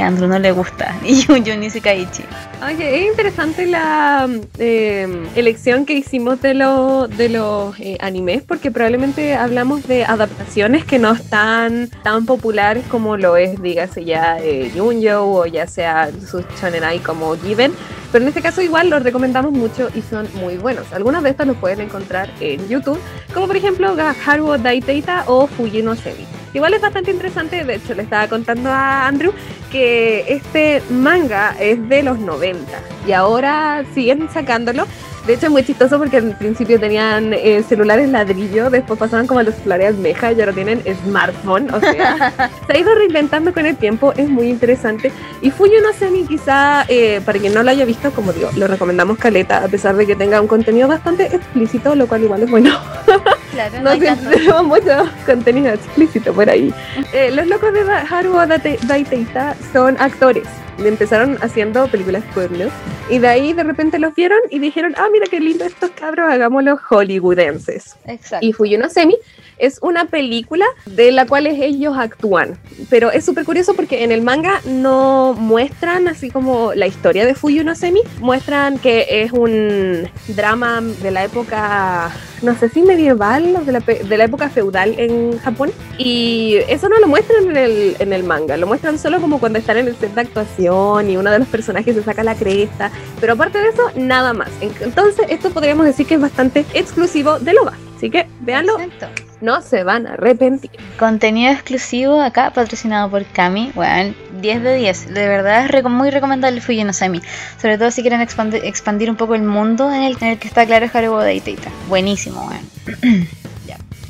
[0.00, 2.22] que a Andrew no le gusta ni Yun Yun ni Sekaiichi.
[2.66, 4.26] Oye, es interesante la
[4.58, 10.84] eh, elección que hicimos de, lo- de los eh, animes porque probablemente hablamos de adaptaciones
[10.86, 16.08] que no están tan populares como lo es, dígase ya eh, Junjo o ya sea
[16.30, 17.72] sus shonenai como Given.
[18.12, 20.92] Pero en este caso igual los recomendamos mucho y son muy buenos.
[20.92, 22.98] Algunos de estos los pueden encontrar en YouTube,
[23.34, 23.94] como por ejemplo
[24.26, 26.24] Haruo Daiteita o Fuji no Semi.
[26.52, 29.32] Igual es bastante interesante, de hecho le estaba contando a Andrew
[29.70, 32.66] que este manga es de los 90
[33.06, 34.86] y ahora siguen sacándolo,
[35.26, 39.40] De hecho es muy chistoso porque al principio tenían eh, celulares ladrillo, después pasaron como
[39.40, 42.32] a los celulares meja y ahora tienen smartphone, o sea,
[42.66, 45.12] se ha ido reinventando con el tiempo, es muy interesante.
[45.42, 48.66] Y Fuyo no Semi quizá, eh, para quien no lo haya visto, como digo, lo
[48.66, 52.50] recomendamos caleta, a pesar de que tenga un contenido bastante explícito, lo cual igual es
[52.50, 52.76] bueno.
[53.50, 56.72] Claro, no tenemos mucho contenido explícito por ahí.
[57.12, 60.44] Eh, los locos de Haru Date- Daiteita son actores.
[60.84, 62.68] Empezaron haciendo películas porno
[63.10, 66.30] y de ahí de repente los vieron y dijeron, ah, mira qué lindo estos cabros,
[66.30, 67.96] hagámoslos hollywoodenses.
[68.06, 68.46] Exacto.
[68.46, 69.16] Y Fuyo no Semi
[69.58, 72.58] es una película de la cual ellos actúan.
[72.88, 77.34] Pero es súper curioso porque en el manga no muestran así como la historia de
[77.34, 82.10] Fuyo no Semi, muestran que es un drama de la época,
[82.42, 85.72] no sé si medieval de la, de la época feudal en Japón.
[85.98, 89.58] Y eso no lo muestran en el, en el manga, lo muestran solo como cuando
[89.58, 90.69] están en el set de actuación
[91.08, 92.90] y uno de los personajes se saca la cresta.
[93.20, 94.48] Pero aparte de eso, nada más.
[94.60, 97.72] En- Entonces, esto podríamos decir que es bastante exclusivo de Loba.
[97.96, 99.22] Así que véanlo, Exacto.
[99.42, 100.70] no se van a arrepentir.
[100.98, 103.72] Contenido exclusivo acá, patrocinado por Cami.
[103.74, 105.12] Bueno, 10 de 10.
[105.12, 107.20] De verdad es muy recomendable Fuji no Semi.
[107.60, 110.48] Sobre todo si quieren expandi- expandir un poco el mundo en el, en el que
[110.48, 111.70] está claro Haruo Daiteita.
[111.88, 113.26] Buenísimo, bueno.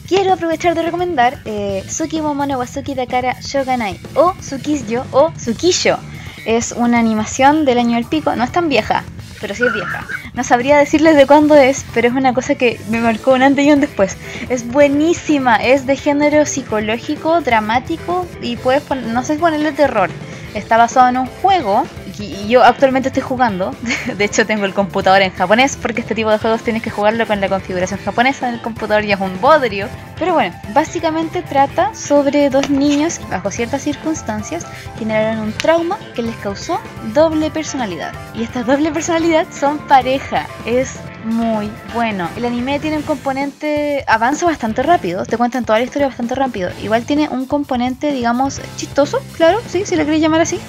[0.08, 5.98] Quiero aprovechar de recomendar eh, Suki Momono Wasuki Dakara Shoganai o Tsukisyo o Tsukisho.
[6.44, 9.04] Es una animación del año del pico, no es tan vieja,
[9.40, 10.06] pero sí es vieja.
[10.34, 13.64] No sabría decirles de cuándo es, pero es una cosa que me marcó un antes
[13.64, 14.16] y un después.
[14.48, 20.10] Es buenísima, es de género psicológico, dramático y puedes no sé ponerle terror.
[20.54, 21.84] Está basado en un juego
[22.18, 23.74] y yo actualmente estoy jugando.
[24.16, 27.26] De hecho, tengo el computador en japonés porque este tipo de juegos tienes que jugarlo
[27.26, 29.88] con la configuración japonesa del computador y es un bodrio.
[30.18, 34.66] Pero bueno, básicamente trata sobre dos niños que bajo ciertas circunstancias
[34.98, 36.80] generaron un trauma que les causó
[37.14, 38.12] doble personalidad.
[38.34, 40.46] Y esta doble personalidad son pareja.
[40.66, 42.28] Es muy bueno.
[42.36, 46.70] El anime tiene un componente, avanza bastante rápido, te cuentan toda la historia bastante rápido.
[46.82, 50.60] Igual tiene un componente, digamos, chistoso, claro, sí, si lo querés llamar así.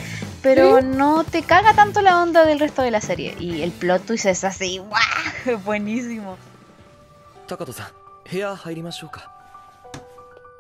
[0.41, 3.35] Pero no te caga tanto la onda del resto de la serie.
[3.39, 5.59] Y el plot twist es así, ¡guau!
[5.63, 6.35] Buenísimo.
[7.47, 7.91] Takato-san,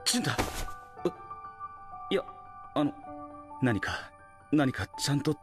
[0.05, 0.35] ¿Shunta?
[1.03, 1.09] Uh,
[2.11, 2.21] ya,
[3.61, 4.11] nanika,
[4.51, 5.35] nanika, chanto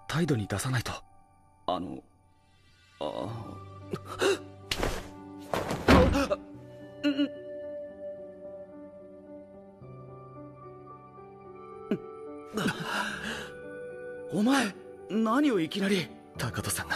[14.32, 14.74] お前
[15.10, 16.06] 何をいきなり？
[16.36, 16.94] 高人さんが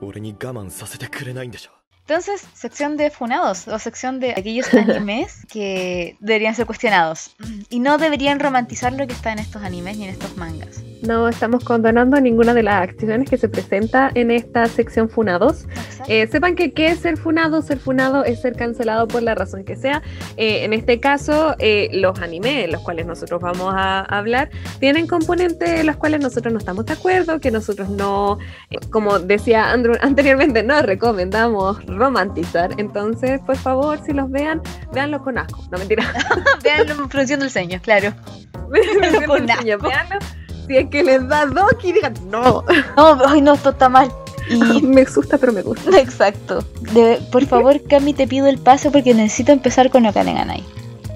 [0.00, 1.70] 俺に我慢させてくれないんでしょ
[2.06, 7.34] Entonces, sección de funados o sección de aquellos animes que deberían ser cuestionados
[7.70, 10.82] y no deberían romantizar lo que está en estos animes ni en estos mangas.
[11.00, 15.66] No estamos condonando ninguna de las acciones que se presenta en esta sección Funados.
[16.06, 19.64] Eh, sepan que qué es ser funado, ser funado es ser cancelado por la razón
[19.64, 20.02] que sea.
[20.36, 25.80] Eh, en este caso, eh, los animes, los cuales nosotros vamos a hablar, tienen componentes
[25.80, 28.38] en los cuales nosotros no estamos de acuerdo, que nosotros no,
[28.70, 32.70] eh, como decía Andrew anteriormente, no recomendamos romantizar.
[32.78, 34.60] Entonces, por favor, si los vean,
[34.92, 35.64] véanlo con asco.
[35.70, 36.04] No mentira.
[36.62, 38.12] Veanlo produciendo el ceño, claro.
[38.70, 39.64] Véanlo con asco.
[39.64, 40.18] Véanlo.
[40.66, 42.64] Si es que les da Doki, digan, no,
[42.96, 44.10] No, ay no, esto está mal.
[44.48, 45.98] Y me asusta, pero me gusta.
[45.98, 46.64] Exacto.
[46.92, 50.62] De- por favor, Cami, te pido el paso porque necesito empezar con Okane Ganai.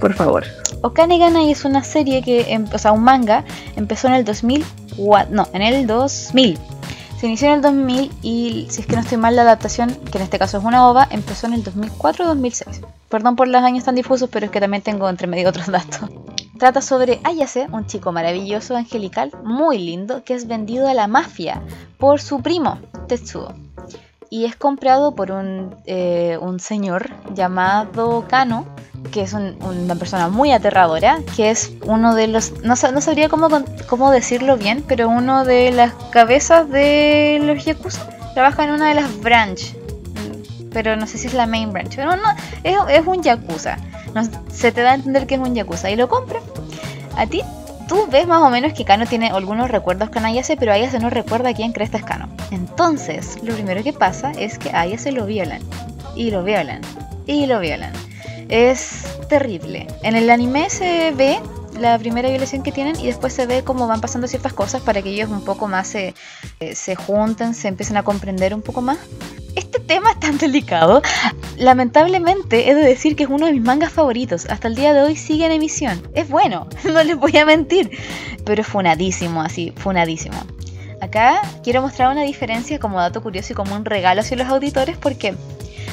[0.01, 0.45] Por favor.
[0.83, 3.45] Okane Ganai es una serie que, em- o sea, un manga,
[3.77, 6.59] empezó en el 2004, no, en el 2000.
[7.19, 10.19] Se inició en el 2000 y, si es que no estoy mal, la adaptación, que
[10.19, 12.81] en este caso es una ova, empezó en el 2004 o 2006.
[13.09, 16.09] Perdón por los años tan difusos, pero es que también tengo entre medio otros datos.
[16.61, 21.61] Trata sobre Ayase, un chico maravilloso, angelical, muy lindo, que es vendido a la mafia
[21.99, 22.79] por su primo,
[23.09, 23.53] Tetsuo.
[24.31, 28.67] Y es comprado por un, eh, un señor llamado Kano,
[29.11, 33.29] que es un- una persona muy aterradora, que es uno de los, no, no sabría
[33.29, 33.49] cómo,
[33.89, 38.07] cómo decirlo bien, pero uno de las cabezas de los Yakuza.
[38.35, 39.75] Trabaja en una de las branch,
[40.73, 42.23] pero no sé si es la main branch, pero no,
[42.65, 43.79] es, es un Yakuza.
[44.15, 46.41] No, se te da a entender que es un Yakuza y lo compra.
[47.17, 47.43] A ti,
[47.89, 51.11] tú ves más o menos que Kano tiene algunos recuerdos con Ayase, pero Ayase no
[51.11, 52.29] recuerda quién cresta es Kano.
[52.51, 55.63] Entonces, lo primero que pasa es que a Ayase lo violan,
[56.15, 56.83] y lo violan,
[57.27, 57.93] y lo violan.
[58.49, 59.87] Es terrible.
[60.03, 61.41] En el anime se ve
[61.79, 65.01] la primera violación que tienen y después se ve cómo van pasando ciertas cosas para
[65.03, 66.15] que ellos un poco más se,
[66.61, 68.99] eh, se junten, se empiecen a comprender un poco más.
[69.89, 71.03] Tema tan delicado.
[71.57, 74.47] Lamentablemente he de decir que es uno de mis mangas favoritos.
[74.47, 76.01] Hasta el día de hoy sigue en emisión.
[76.15, 77.91] Es bueno, no les voy a mentir.
[78.45, 80.39] Pero es funadísimo, así, funadísimo.
[81.01, 84.97] Acá quiero mostrar una diferencia como dato curioso y como un regalo hacia los auditores
[84.97, 85.35] porque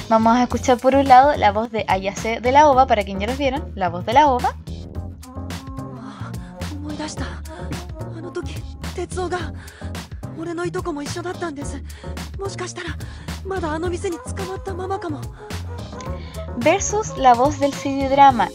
[0.07, 3.19] Vamos a escuchar por un lado la voz de Ayase de la OVA, para quien
[3.19, 4.55] ya los vieron, la voz de la OVA
[16.57, 18.49] versus la voz del CD-drama.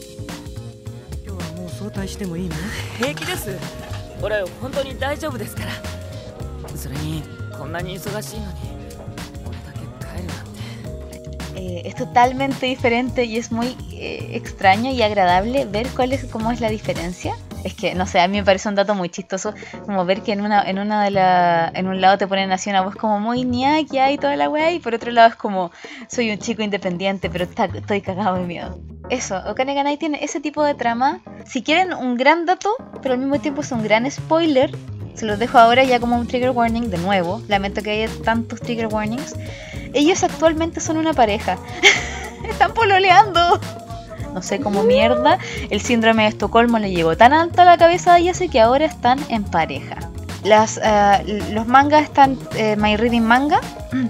[11.85, 16.61] Es totalmente diferente y es muy eh, extraño y agradable ver cuál es, cómo es
[16.61, 17.35] la diferencia.
[17.65, 19.53] Es que, no sé, a mí me parece un dato muy chistoso,
[19.85, 22.71] como ver que en una, en una de la, en un lado te ponen así
[22.71, 25.71] una voz como muy ñaquia y toda la weá, y por otro lado es como,
[26.09, 28.79] soy un chico independiente, pero está- estoy cagado de miedo.
[29.11, 31.21] Eso, Okane Ganai tiene ese tipo de trama.
[31.45, 32.71] Si quieren un gran dato,
[33.03, 34.71] pero al mismo tiempo es un gran spoiler,
[35.15, 37.43] se los dejo ahora ya como un trigger warning de nuevo.
[37.49, 39.35] Lamento que haya tantos trigger warnings.
[39.93, 41.59] Ellos actualmente son una pareja.
[42.49, 43.61] Están pololeando.
[44.35, 45.39] No sé cómo mierda
[45.71, 48.85] el síndrome de Estocolmo le llegó tan alto a la cabeza de Yase que ahora
[48.87, 49.97] están en pareja.
[50.45, 53.61] Las, eh, los mangas están eh, My Reading Manga,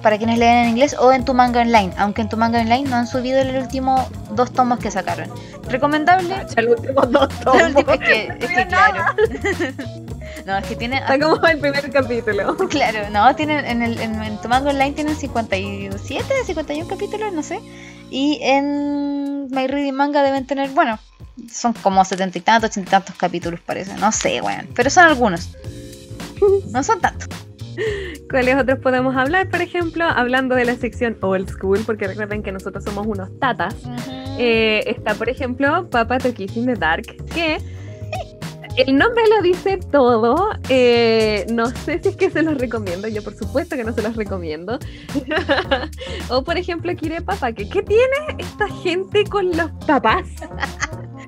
[0.00, 2.88] para quienes leen en inglés, o en tu manga online, aunque en tu manga online
[2.88, 5.28] no han subido el último dos tomos que sacaron.
[5.68, 6.28] Recomendable.
[6.54, 7.62] Ya los últimos dos El tomos.
[7.74, 9.02] último- es que, es que claro.
[10.46, 10.98] no, es que tiene.
[10.98, 12.56] Está como el primer capítulo.
[12.68, 17.42] Claro, no, tienen en, el, en, en tu manga online tienen 57, 51 capítulos, no
[17.42, 17.58] sé.
[18.12, 19.19] Y en
[19.50, 20.98] My Reading Manga deben tener, bueno,
[21.52, 24.68] son como 70 y tantos, 80 y tantos capítulos parece, no sé, weón.
[24.74, 25.50] Pero son algunos.
[26.70, 27.28] No son tantos.
[28.30, 29.50] ¿Cuáles otros podemos hablar?
[29.50, 33.74] Por ejemplo, hablando de la sección old school, porque recuerden que nosotros somos unos tatas.
[34.38, 37.58] Eh, está, por ejemplo, Papa to Kiss in the Dark, que
[38.86, 40.50] el nombre lo dice todo.
[40.68, 43.08] eh, no sé si es que se los recomiendo.
[43.08, 44.78] Yo, por supuesto, que no se los recomiendo.
[46.28, 50.26] o, por ejemplo, Kire Papa, que ¿qué tiene esta gente con los papás?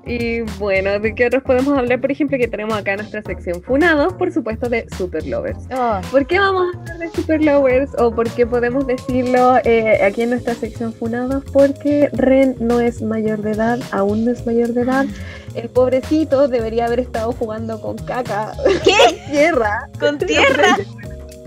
[0.04, 2.00] Y bueno, ¿de qué otros podemos hablar?
[2.00, 5.60] Por ejemplo, que tenemos acá nuestra sección Funados, por supuesto, de Super Lovers.
[5.72, 7.92] Oh, ¿Por qué vamos a hablar de Super Lovers?
[7.98, 11.44] ¿O por qué podemos decirlo eh, aquí en nuestra sección Funados?
[11.52, 15.06] Porque Ren no es mayor de edad, aún no es mayor de edad.
[15.54, 18.52] El pobrecito debería haber estado jugando con caca.
[18.84, 19.20] ¿Qué?
[19.30, 19.88] Tierra.
[20.00, 20.78] ¿Con tierra?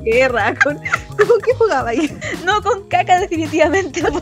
[0.03, 0.55] Tierra.
[0.63, 2.09] ¿Con, ¿con qué jugaba ahí?
[2.45, 4.01] No con caca, definitivamente.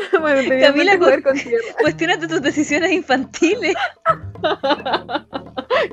[0.20, 1.22] bueno, Camila, jugar.
[1.80, 3.74] Cuestiónate tus decisiones infantiles.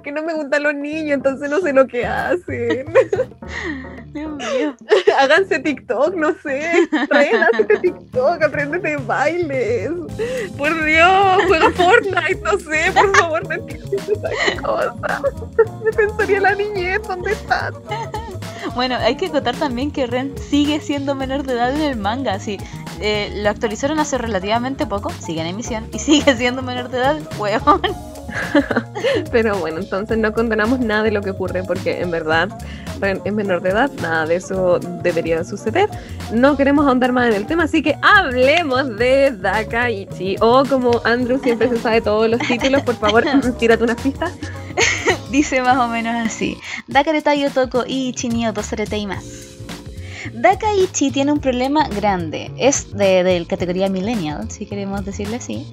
[0.01, 2.85] Que no me gustan los niños, entonces no sé lo que hacen.
[4.13, 4.75] Dios mío.
[5.19, 6.87] Háganse TikTok, no sé.
[7.11, 9.91] Hazte TikTok, apréndete bailes.
[10.57, 15.21] Por Dios, juega Fortnite, no sé, por favor, no entiendo esas cosas.
[15.83, 17.73] Me pensaría la niñez, ¿dónde estás?
[18.75, 22.39] Bueno, hay que acotar también que Ren sigue siendo menor de edad en el manga.
[22.39, 22.57] Sí,
[22.99, 27.19] eh, lo actualizaron hace relativamente poco, sigue en emisión y sigue siendo menor de edad,
[27.37, 27.81] huevón.
[29.31, 32.49] Pero bueno, entonces no condenamos nada de lo que ocurre porque en verdad
[33.01, 35.89] es menor de edad, nada de eso debería suceder.
[36.31, 40.37] No queremos ahondar más en el tema, así que hablemos de Dakaichi.
[40.39, 43.25] O como Andrew siempre se sabe todos los títulos, por favor,
[43.59, 44.31] tírate unas pistas.
[45.31, 49.52] Dice más o menos así: Dakareta Yotoko y Ichi o más.
[50.33, 52.51] Dakaichi tiene un problema grande.
[52.57, 55.67] Es de, de categoría millennial, si queremos decirle así.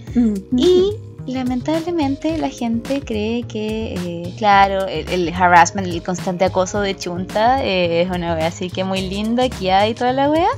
[0.56, 0.92] Y
[1.26, 7.64] lamentablemente la gente cree que, eh, claro, el, el harassment, el constante acoso de Chunta
[7.64, 10.48] eh, es una wea así que muy linda, que hay toda la wea.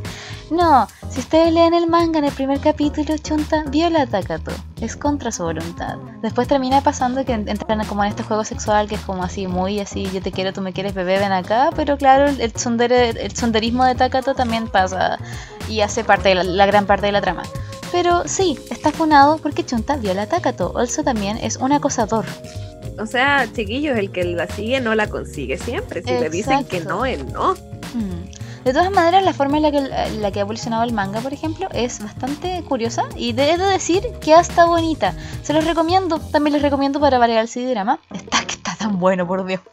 [0.53, 4.53] No, si ustedes leen el manga en el primer capítulo, Chunta viola a Takato.
[4.83, 5.97] Es contra su voluntad.
[6.21, 9.81] Después termina pasando que entran como en este juego sexual que es como así, muy
[9.81, 11.71] así, yo te quiero, tú me quieres, bebé, ven acá.
[11.75, 15.19] Pero claro, el, tsundere- el tsunderismo de Takato también pasa
[15.71, 17.45] y hace parte de la, la gran parte de la trama.
[17.91, 20.77] Pero sí, está funado porque Chunta viola a Takato.
[20.77, 22.27] Also también es un acosador.
[22.99, 26.03] O sea, chiquillos, el que la sigue no la consigue siempre.
[26.03, 27.55] Si le dicen que no, él no.
[27.95, 28.32] Mm.
[28.65, 29.81] De todas maneras, la forma en la que,
[30.21, 33.67] la que ha evolucionado el manga, por ejemplo, es bastante curiosa y de, he de
[33.67, 35.15] decir que hasta bonita.
[35.43, 37.99] Se los recomiendo, también les recomiendo para variar el CD-drama.
[38.13, 39.61] Está que está tan bueno, por Dios.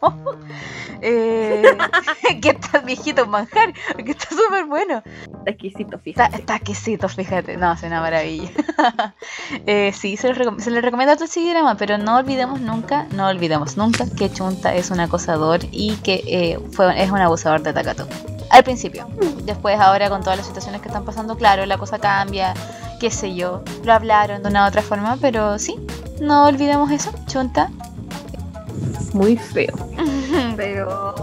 [1.02, 1.62] Eh,
[2.42, 5.02] que está viejito manjar, que está súper bueno.
[5.06, 6.36] Está exquisito, fíjate.
[6.36, 7.56] está exquisito, fíjate.
[7.56, 8.50] No, es una maravilla.
[9.66, 13.76] Eh, sí, se les, se les recomienda otro CD-drama, pero no olvidemos nunca, no olvidemos
[13.78, 18.06] nunca que Chunta es un acosador y que eh, fue, es un abusador de Takato.
[18.50, 19.08] Al principio.
[19.44, 22.52] Después, ahora con todas las situaciones que están pasando, claro, la cosa cambia,
[23.00, 23.62] qué sé yo.
[23.84, 25.76] Lo hablaron de una u otra forma, pero sí,
[26.20, 27.10] no olvidemos eso.
[27.26, 27.70] Chunta,
[29.12, 29.74] Muy feo.
[30.60, 31.14] Pero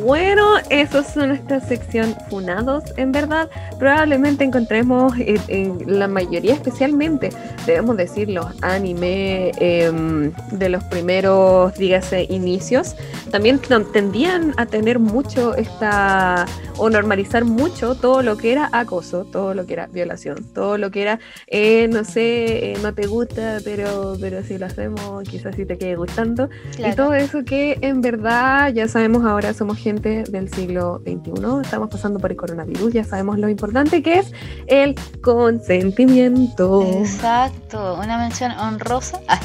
[0.00, 2.82] bueno, eso son nuestra sección Funados.
[2.96, 7.28] En verdad, probablemente encontremos en, en la mayoría, especialmente,
[7.66, 12.96] debemos decir, los anime em, de los primeros, dígase, inicios,
[13.30, 13.60] también
[13.92, 16.46] tendían a tener mucho esta,
[16.78, 20.90] o normalizar mucho todo lo que era acoso, todo lo que era violación, todo lo
[20.90, 21.18] que era,
[21.48, 25.76] eh, no sé, eh, no te gusta, pero, pero si lo hacemos, quizás sí te
[25.76, 26.48] quede gustando.
[26.78, 31.88] Y todo eso que en verdad ya sabemos ahora somos gente del siglo XXI, estamos
[31.90, 34.32] pasando por el coronavirus, ya sabemos lo importante que es
[34.66, 36.82] el consentimiento.
[36.82, 39.40] Exacto, una mención honrosa ah,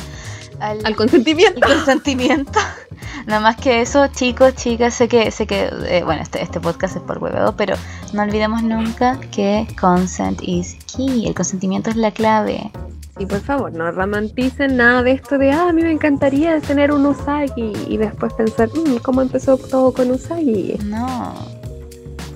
[0.60, 1.66] al, Al consentimiento.
[1.66, 2.60] al consentimiento.
[3.26, 6.96] Nada más que eso, chicos, chicas, sé que, sé que eh, bueno, este, este podcast
[6.96, 7.76] es por hueveo, pero
[8.14, 11.28] no olvidemos nunca que consent is key.
[11.28, 12.72] El consentimiento es la clave.
[13.21, 16.93] Y por favor, no romanticen nada de esto de, ah, a mí me encantaría tener
[16.93, 20.79] un Usagi y después pensar, "Mm, ¿cómo empezó todo con Usagi?
[20.85, 21.35] No.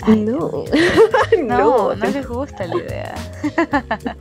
[0.02, 0.64] Ay, No.
[1.46, 3.14] no, no les gusta la idea.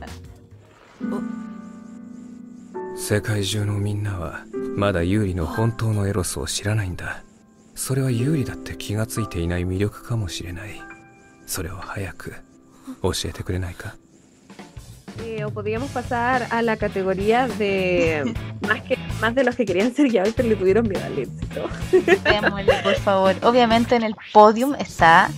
[2.96, 4.44] 世界中のみんなは
[4.76, 7.22] まだユーリの本当のエロスを知らないんだ
[7.74, 10.80] それはユーリだって気がついていない魅力かもしれない
[11.46, 12.34] それを早く
[13.02, 13.94] 教えてくれないか
[15.23, 18.33] eh, o podríamos pasar a la categoría de
[18.67, 21.69] más que más de los que querían ser ya pero le tuvieron miedo al éxito.
[22.83, 23.35] Por favor.
[23.43, 25.29] Obviamente en el podium está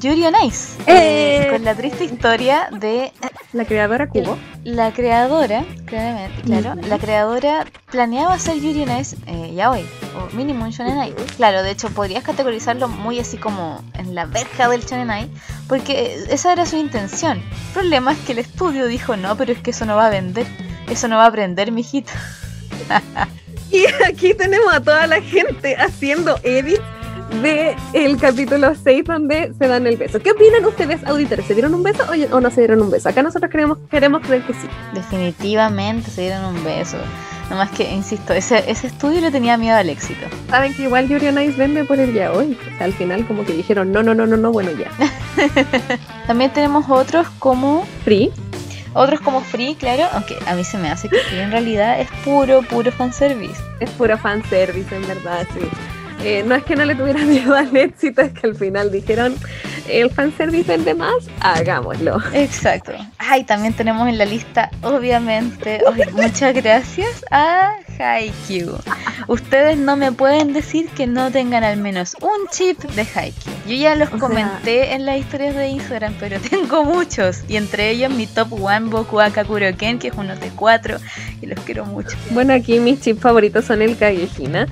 [0.00, 1.48] Yuri on Ice, Eh.
[1.50, 3.12] con la triste historia de
[3.52, 4.38] La creadora Kubo.
[4.64, 9.84] la creadora, claramente, claro, la creadora planeaba hacer Yuri on Ice eh, ya hoy,
[10.16, 11.14] o mínimo un Shonen.
[11.36, 15.30] Claro, de hecho podrías categorizarlo muy así como en la verja del Shonen
[15.68, 17.38] porque esa era su intención.
[17.38, 20.10] El problema es que el estudio dijo, no, pero es que eso no va a
[20.10, 20.46] vender,
[20.88, 22.12] eso no va a aprender, mijito.
[23.70, 26.82] Y aquí tenemos a toda la gente haciendo edits
[27.40, 30.20] de el capítulo 6 donde se dan el beso.
[30.20, 31.46] ¿Qué opinan ustedes, auditores?
[31.46, 33.08] ¿Se dieron un beso o, o no se dieron un beso?
[33.08, 34.68] Acá nosotros queremos, queremos creer que sí.
[34.94, 36.98] Definitivamente se dieron un beso.
[37.50, 40.26] Nomás que, insisto, ese, ese estudio le tenía miedo al éxito.
[40.48, 42.56] Saben que igual Yuri on Ice vende por el ya hoy.
[42.72, 44.90] O sea, al final como que dijeron, no, no, no, no, no, bueno, ya.
[46.26, 48.30] También tenemos otros como Free.
[48.94, 52.08] otros como Free, claro, aunque a mí se me hace que Free en realidad es
[52.24, 53.60] puro, puro fanservice.
[53.80, 55.66] Es puro fanservice, en verdad, sí.
[56.24, 59.34] Eh, no es que no le tuvieran miedo al éxito, es que al final dijeron,
[59.88, 62.18] el fanservice vende más, hagámoslo.
[62.32, 62.92] Exacto.
[63.18, 68.78] Ay, también tenemos en la lista, obviamente, ay, muchas gracias a Haikyuu.
[69.28, 73.52] Ustedes no me pueden decir que no tengan al menos un chip de Haikyuu.
[73.66, 77.42] Yo ya los O sea- comenté en las historias de Instagram, pero tengo muchos.
[77.48, 80.98] Y entre ellos mi top one Boku Akakuro Ken, que es uno de cuatro,
[81.40, 82.16] y los quiero mucho.
[82.30, 84.66] Bueno, aquí mis chips favoritos son el Kagehina.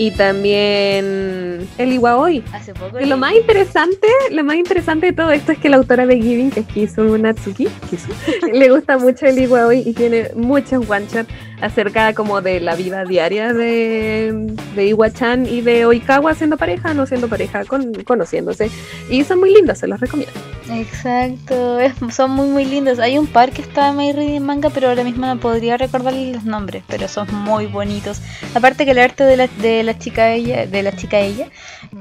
[0.00, 2.44] Y también el Iwaoi.
[2.52, 5.76] Hace poco Y lo más interesante, lo más interesante de todo esto es que la
[5.76, 8.12] autora de Giving, que es Kisu Natsuki, Kisu,
[8.52, 11.26] le gusta mucho el Iwaoi y tiene muchos one shot
[11.60, 17.04] acerca como de la vida diaria de, de Iwa-chan y de Oikawa siendo pareja, no
[17.04, 18.70] siendo pareja, con- conociéndose.
[19.10, 20.32] Y son muy lindos, se los recomiendo.
[20.70, 22.98] Exacto, es- son muy muy lindos.
[22.98, 26.44] Hay un par que está May Reading Manga, pero ahora mismo no podría recordar los
[26.44, 28.20] nombres, pero son muy bonitos.
[28.54, 31.48] Aparte que el arte de la, de la chica ella, de la chica ella,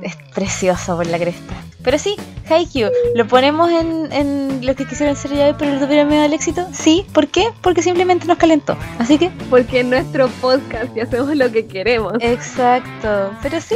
[0.01, 1.53] es precioso por la cresta.
[1.83, 2.15] Pero sí,
[2.49, 6.23] Haikyuu, ¿lo ponemos en, en lo que quisieron ser ya hoy, pero le tuvieron miedo
[6.23, 6.67] al éxito?
[6.73, 7.47] Sí, ¿por qué?
[7.61, 8.77] Porque simplemente nos calentó.
[8.99, 12.13] Así que, Porque en nuestro podcast y hacemos lo que queremos.
[12.19, 13.75] exacto, pero sí.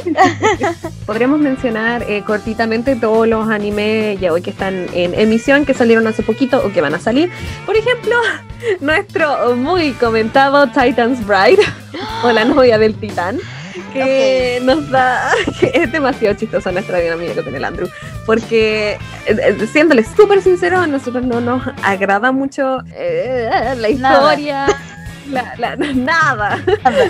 [1.06, 6.06] Podríamos mencionar eh, cortitamente todos los animes ya hoy que están en emisión, que salieron
[6.08, 7.30] hace poquito o que van a salir.
[7.66, 8.16] Por ejemplo,
[8.82, 11.64] nuestro muy comentado Titan's Bride
[12.24, 13.40] o la novia del titán.
[13.94, 17.90] Que nos da, que es demasiado chistosa nuestra dinámica con el Andrew,
[18.26, 18.98] porque eh,
[19.28, 24.68] eh, siéndole súper sincero, a nosotros no nos agrada mucho eh, la Nada.
[25.32, 26.64] la- la- nada.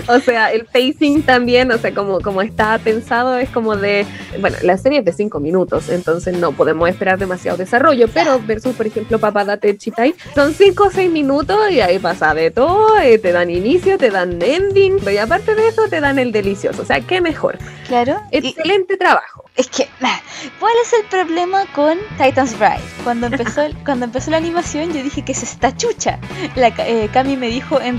[0.08, 4.06] O sea, el pacing también, o sea, como, como está pensado, es como de.
[4.40, 8.74] Bueno, la serie es de 5 minutos, entonces no podemos esperar demasiado desarrollo, pero versus,
[8.74, 13.18] por ejemplo, Papadate Chitai, son 5 o 6 minutos y ahí pasa de todo, eh,
[13.18, 16.82] te dan inicio, te dan ending, y aparte de eso, te dan el delicioso.
[16.82, 17.58] O sea, qué mejor.
[17.88, 18.20] Claro.
[18.30, 19.44] y- Excelente trabajo.
[19.56, 19.86] Es que,
[20.60, 22.80] ¿cuál es el problema con Titans Bride?
[23.04, 26.18] Cuando empezó, cuando empezó la animación, yo dije que es esta chucha.
[26.56, 27.98] La, eh, Cami me dijo en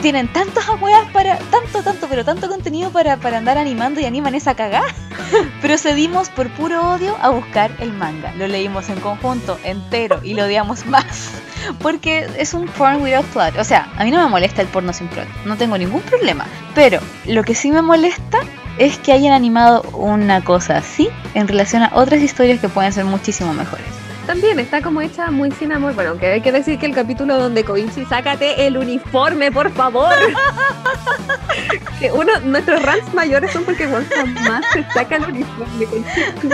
[0.00, 1.38] Tienen tantas weas para.
[1.38, 4.86] Tanto, tanto, pero tanto contenido para, para andar animando y animan esa cagada.
[5.60, 8.32] Procedimos por puro odio a buscar el manga.
[8.36, 11.32] Lo leímos en conjunto, entero, y lo odiamos más.
[11.80, 13.58] Porque es un porn without plot.
[13.58, 15.28] O sea, a mí no me molesta el porno sin plot.
[15.44, 16.46] No tengo ningún problema.
[16.74, 18.38] Pero lo que sí me molesta
[18.78, 23.04] es que hayan animado una cosa así en relación a otras historias que pueden ser
[23.04, 24.03] muchísimo mejores.
[24.26, 25.94] También está como hecha muy sin amor.
[25.94, 30.14] Bueno, aunque hay que decir que el capítulo donde Koichi, sácate el uniforme, por favor.
[32.00, 35.86] que uno, nuestros rants mayores son porque Juan jamás se saca el uniforme.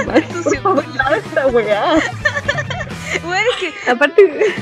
[0.06, 1.94] madre, Por favor, lava esta weá.
[3.24, 4.54] Bueno, es que Aparte,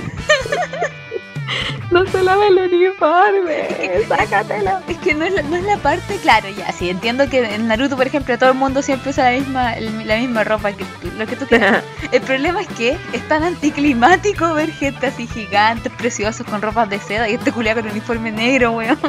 [1.90, 3.68] no se lava el uniforme.
[4.06, 4.80] Sácatelo.
[4.88, 7.68] Es que no es, la, no es la parte, claro, ya, sí, entiendo que en
[7.68, 11.07] Naruto, por ejemplo, todo el mundo siempre usa la misma, la misma ropa, que tú-
[11.18, 11.82] lo que tú quieras.
[12.12, 16.98] El problema es que es tan anticlimático ver gente así gigantes, preciosos, con ropas de
[16.98, 18.98] seda y este culiado con uniforme negro, weón.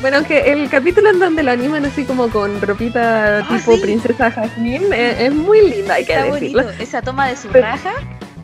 [0.00, 3.80] Bueno, que el capítulo en donde lo animan así como con ropita Ah, tipo sí.
[3.82, 6.62] princesa Jasmine es, es muy linda, hay que decirlo.
[6.62, 7.92] bonito, esa toma de su Pero- raja.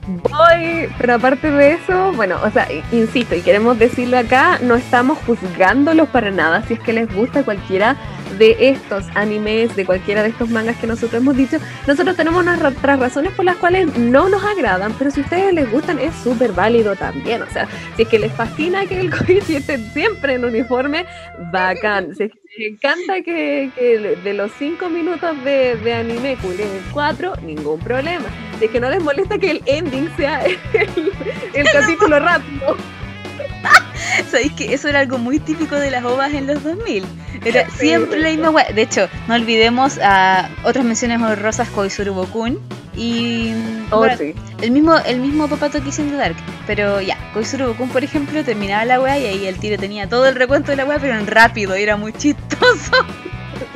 [0.07, 5.17] Voy, pero aparte de eso, bueno, o sea, insisto, y queremos decirlo acá, no estamos
[5.25, 6.63] juzgándolos para nada.
[6.67, 7.97] Si es que les gusta cualquiera
[8.39, 12.99] de estos animes, de cualquiera de estos mangas que nosotros hemos dicho, nosotros tenemos nuestras
[12.99, 16.97] razones por las cuales no nos agradan, pero si ustedes les gustan, es súper válido
[16.97, 17.43] también.
[17.43, 21.07] O sea, si es que les fascina que el Koichi esté siempre en uniforme,
[21.53, 22.15] bacán.
[22.15, 27.35] Si es que encanta que, que de los cinco minutos de, de anime culen cuatro,
[27.43, 28.27] ningún problema.
[28.59, 30.45] Si es que no les molesta que el ending sea
[31.55, 32.77] el capítulo rápido.
[34.31, 37.05] Sabéis que eso era algo muy típico de las ovas en los 2000.
[37.45, 38.65] Era siempre la misma.
[38.75, 42.59] De hecho, no olvidemos a otras menciones honrosas Koizuru Bokun
[42.97, 43.53] y
[43.91, 44.35] Oh, bueno, sí.
[44.63, 46.37] el mismo el mismo Papato que hizo en The Dark.
[46.67, 50.27] Pero ya, Koizuru Bokun, por ejemplo, terminaba la wea y ahí el tiro tenía todo
[50.27, 52.93] el recuento de la wea, pero en rápido y era muy chistoso.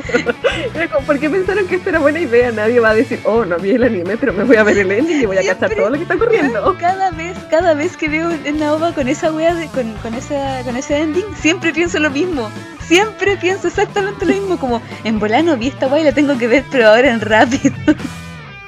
[1.06, 2.50] ¿Por qué pensaron que esto era buena idea?
[2.52, 4.90] Nadie va a decir, oh, no vi el anime, pero me voy a ver el
[4.90, 6.76] ending y voy a cachar todo lo que está ocurriendo.
[6.78, 10.62] Cada vez, cada vez que veo una ova con esa wea, de- con, con, esa,
[10.64, 12.50] con ese ending, siempre pienso lo mismo.
[12.86, 16.48] Siempre pienso exactamente lo mismo, como en volano vi esta wea y la tengo que
[16.48, 17.74] ver, pero ahora en rápido.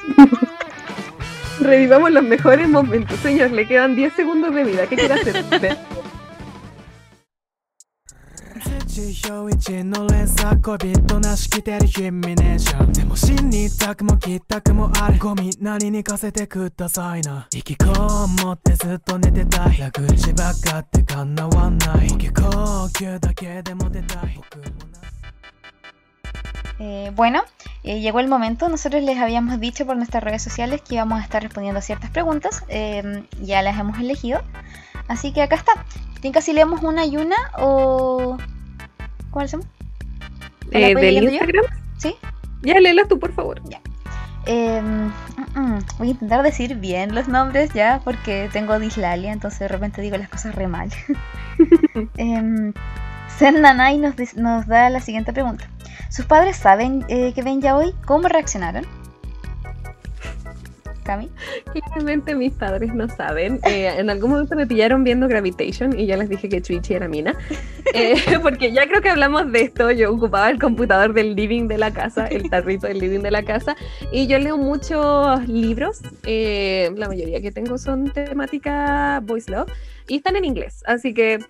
[1.61, 3.18] Revivamos los mejores momentos.
[3.20, 4.86] Señor, le quedan 10 segundos de vida.
[4.86, 5.45] ¿Qué quiere hacer?
[8.89, 17.86] 地表一の連鎖恋人なしきてるヒミネーションでも死にたくもきたくもあるゴミなりにかせてくださいな引きこ
[18.43, 24.95] もってずっと寝てたい矢口ばっかってかなわない呼吸だけでも出たい僕もな
[26.78, 27.41] Eh, bueno,
[27.84, 28.68] eh, llegó el momento.
[28.68, 32.09] Nosotros les habíamos dicho por nuestras redes sociales que íbamos a estar respondiendo a ciertas
[32.11, 32.63] preguntas.
[32.68, 34.41] eh, ya las hemos elegido.
[35.07, 35.72] Así que acá está.
[36.22, 38.38] ¿Tienen si leemos una y una o.
[39.31, 39.66] ¿Cómo lo hacemos?
[40.70, 41.31] ¿Me la Eh, ¿Del yo?
[41.31, 41.64] Instagram?
[41.99, 42.14] Sí.
[42.62, 43.61] Ya, léelas tú, por favor.
[44.47, 49.61] Eh, mm, mm, voy a intentar decir bien los nombres ya, porque tengo dislalia, entonces
[49.61, 50.91] de repente digo las cosas re mal.
[52.16, 52.72] eh,
[53.41, 55.68] Nanai nos, nos da la siguiente pregunta.
[56.11, 57.95] ¿Sus padres saben eh, que ven ya hoy?
[58.05, 58.85] ¿Cómo reaccionaron?
[61.11, 61.28] Cami.
[61.72, 63.58] Claramente mis padres no saben.
[63.66, 67.08] Eh, en algún momento me pillaron viendo Gravitation y ya les dije que Chuichi era
[67.08, 67.34] mina.
[67.92, 69.90] Eh, porque ya creo que hablamos de esto.
[69.90, 73.42] Yo ocupaba el computador del living de la casa, el tarrito del living de la
[73.42, 73.74] casa.
[74.12, 76.00] Y yo leo muchos libros.
[76.22, 79.72] eh, la mayoría que tengo son temática Boys Love.
[80.06, 80.84] Y están en inglés.
[80.86, 81.40] Así que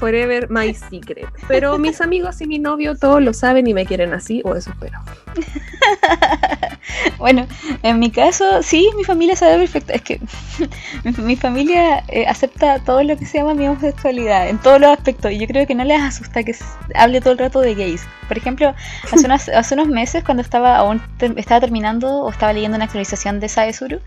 [0.00, 1.28] Forever My Secret.
[1.46, 4.70] Pero mis amigos y mi novio todos lo saben y me quieren así, o eso
[4.70, 4.98] espero.
[7.18, 7.46] Bueno,
[7.82, 9.92] en mi caso, sí, mi familia sabe perfecto.
[9.92, 10.20] Es que
[11.04, 14.90] mi, mi familia eh, acepta todo lo que se llama mi homosexualidad en todos los
[14.90, 15.30] aspectos.
[15.32, 16.54] Y yo creo que no les asusta que
[16.94, 18.02] hable todo el rato de gays.
[18.28, 18.74] Por ejemplo,
[19.12, 22.86] hace, unas- hace unos meses, cuando estaba aún te- estaba terminando o estaba leyendo una
[22.86, 24.00] actualización de Saesuru,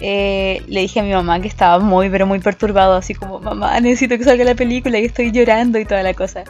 [0.00, 2.96] eh, le dije a mi mamá que estaba muy, pero muy perturbado.
[2.96, 6.44] Así como, mamá, necesito que salga la película y estoy llorando y toda la cosa.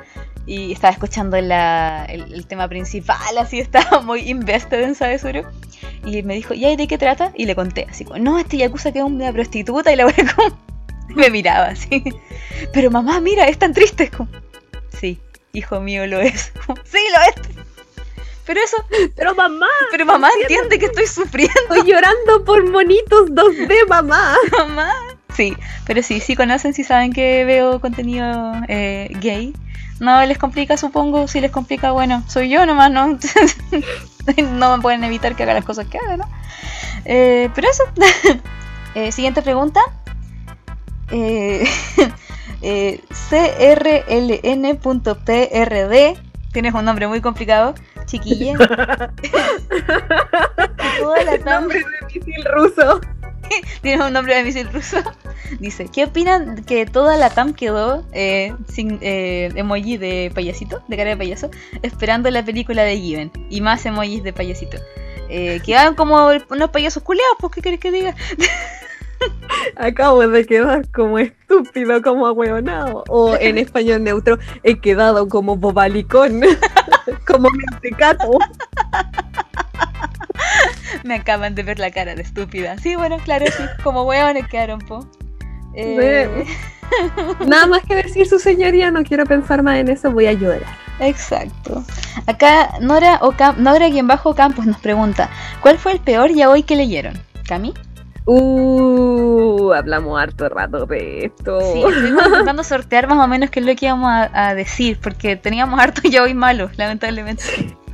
[0.46, 5.42] Y estaba escuchando la- el, el tema principal, así estaba muy invested en Saesuru.
[6.04, 7.32] Y me dijo, ¿y ahí de qué trata?
[7.34, 9.92] Y le conté, así como, no, este Yakuza que es una prostituta.
[9.92, 10.58] Y la wea como,
[11.08, 12.02] me miraba así.
[12.72, 14.04] Pero mamá, mira, es tan triste.
[14.04, 14.28] Es como,
[15.00, 15.18] sí,
[15.52, 16.52] hijo mío lo es.
[16.66, 17.58] Como, sí, lo es.
[18.46, 18.76] Pero eso,
[19.14, 24.34] Pero mamá, pero mamá entiende que estoy sufriendo, estoy llorando por monitos 2D, mamá.
[24.58, 24.90] mamá.
[25.36, 25.54] Sí,
[25.86, 29.52] pero sí, sí conocen, sí saben que veo contenido eh, gay.
[30.00, 31.28] no les complica, supongo.
[31.28, 33.18] Si les complica, bueno, soy yo nomás, ¿no?
[34.52, 36.28] no me pueden evitar que haga las cosas que haga, ¿no?
[37.04, 37.84] Eh, pero eso.
[38.94, 39.80] Eh, siguiente pregunta.
[41.12, 41.68] Eh,
[42.62, 43.00] eh,
[43.30, 44.56] CRLN.PRD.
[46.52, 47.74] Tienes un nombre muy complicado,
[48.06, 48.54] chiquilla.
[51.44, 53.00] Nombre misil ruso.
[53.82, 54.98] Tienes un nombre de misil ruso.
[55.60, 60.96] Dice, ¿qué opinan que toda la TAM quedó eh, sin eh, emoji de payasito, de
[60.96, 61.50] cara de payaso,
[61.82, 63.30] esperando la película de Given?
[63.50, 64.78] Y más emojis de payasito.
[65.28, 68.14] Eh, quedaban como unos payasos culeados, pues, ¿qué querés que diga?
[69.76, 73.04] Acabo de quedar como estúpido, como ahueonado.
[73.08, 76.40] O en español neutro, he quedado como bobalicón.
[77.26, 78.30] como mentecato.
[81.04, 82.76] Me acaban de ver la cara de estúpida.
[82.78, 85.06] Sí, bueno, claro, sí, como hueones quedaron, po.
[85.74, 86.44] Eh,
[87.46, 90.62] Nada más que decir su señoría, no quiero pensar más en eso, voy a llorar.
[91.00, 91.84] Exacto.
[92.26, 95.28] Acá Nora, Ocam- Nora quien bajo Campos nos pregunta,
[95.60, 97.14] ¿cuál fue el peor yaoi que leyeron?
[97.46, 97.72] ¿Cami?
[98.26, 101.60] Uh, hablamos harto rato de esto.
[101.72, 104.98] Sí, estuvimos intentando sortear más o menos qué es lo que íbamos a, a decir,
[105.02, 107.44] porque teníamos harto yaoi malos, lamentablemente.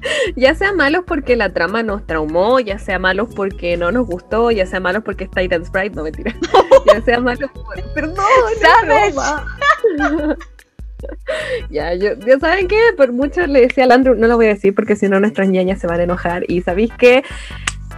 [0.36, 4.50] Ya sea malos porque la trama nos traumó, ya sea malos porque no nos gustó,
[4.50, 6.34] ya sea malos porque es Titan Sprite, no mentira.
[6.86, 7.82] ya sea malos por...
[7.94, 9.12] Perdón, es Savage.
[9.96, 10.36] broma.
[11.70, 14.50] ya, yo, ya saben que por mucho le decía al Andrew, no lo voy a
[14.50, 16.44] decir porque si no nuestras ñañas se van a enojar.
[16.48, 17.22] Y sabéis que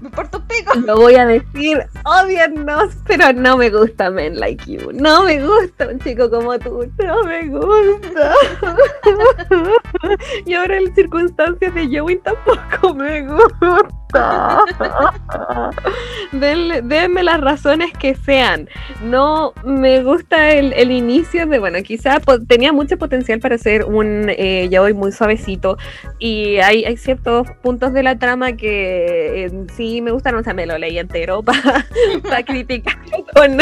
[0.00, 0.74] Me porto pico.
[0.86, 4.92] lo voy a decir, odiennos, pero no me gusta Men Like You.
[4.92, 8.34] No me gusta un chico como tú, no me gusta.
[10.46, 13.88] y ahora en circunstancias de Joey tampoco me gusta.
[16.32, 18.68] Denle- denme las razones que sean.
[19.02, 24.26] No me gusta el, el inicio de, bueno, quizá tenía mucho potencial para ser un
[24.28, 25.76] eh, yaoi muy suavecito,
[26.18, 30.54] y hay, hay ciertos puntos de la trama que eh, sí me gustaron, o sea,
[30.54, 31.84] me lo leí entero para
[32.46, 33.58] criticarlo con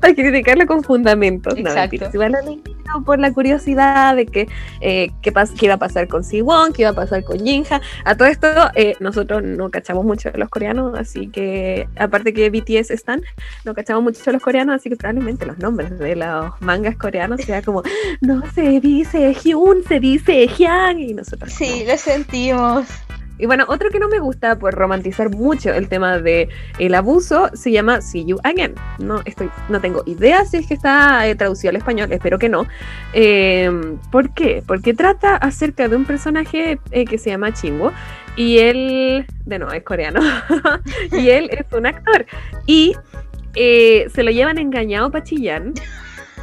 [0.00, 1.54] para criticarlo con fundamentos.
[1.58, 2.10] No, mentira,
[3.04, 4.48] por la curiosidad de que
[4.80, 7.80] eh, qué, iba a pasar con Siwon, qué iba a pasar con Jinja.
[8.04, 12.50] A todo esto, eh, nosotros no cachamos mucho de los coreanos, así que, aparte que
[12.50, 13.22] BTS están,
[13.64, 17.40] no cachamos mucho de los coreanos, así que probablemente los nombres de los mangas coreanos
[17.42, 17.82] sea como,
[18.20, 21.52] no se dice Hyun, se dice Hyang, y nosotros.
[21.52, 22.86] Sí, como- lo sentimos.
[23.38, 26.48] Y bueno, otro que no me gusta por romantizar mucho el tema de
[26.94, 28.74] abuso se llama See You Again.
[28.98, 32.48] No estoy, no tengo idea si es que está eh, traducido al español, espero que
[32.48, 32.66] no.
[33.12, 33.70] Eh,
[34.10, 34.62] ¿Por qué?
[34.66, 37.92] Porque trata acerca de un personaje eh, que se llama Chingo
[38.36, 40.20] y él, de no, es coreano
[41.12, 42.26] y él es un actor
[42.66, 42.94] y
[43.54, 45.74] eh, se lo llevan engañado para Chillán.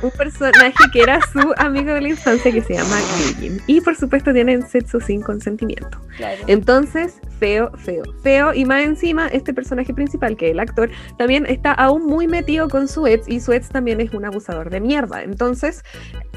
[0.04, 3.62] Un personaje que era su amigo de la infancia que se llama Ryujin.
[3.68, 5.99] Y por supuesto tienen sexo sin consentimiento.
[6.18, 6.41] Claro.
[6.47, 8.54] Entonces, feo, feo, feo.
[8.54, 12.68] Y más encima, este personaje principal, que es el actor, también está aún muy metido
[12.68, 15.24] con su ex y su ex también es un abusador de mierda.
[15.24, 15.84] Entonces,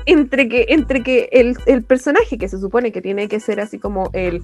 [0.06, 3.78] entre que, entre que el, el personaje que se supone que tiene que ser así
[3.78, 4.42] como el,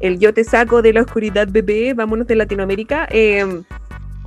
[0.00, 3.62] el yo te saco de la oscuridad, bebé, vámonos de Latinoamérica, eh,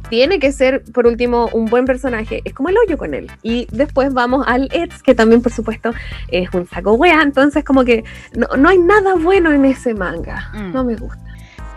[0.10, 2.42] tiene que ser, por último, un buen personaje.
[2.46, 3.32] Es como el hoyo con él.
[3.44, 5.94] Y después vamos al ex, que también, por supuesto,
[6.30, 7.22] es un saco wea.
[7.22, 8.04] Entonces, como que
[8.36, 10.52] no, no hay nada bueno en ese manga.
[10.54, 10.74] Mm.
[10.74, 11.20] No me gusta.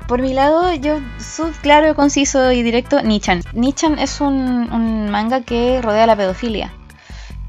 [0.08, 3.40] Por mi lado, yo soy claro, conciso y directo, Nichan.
[3.52, 6.72] Nichan es un, un manga que rodea la pedofilia.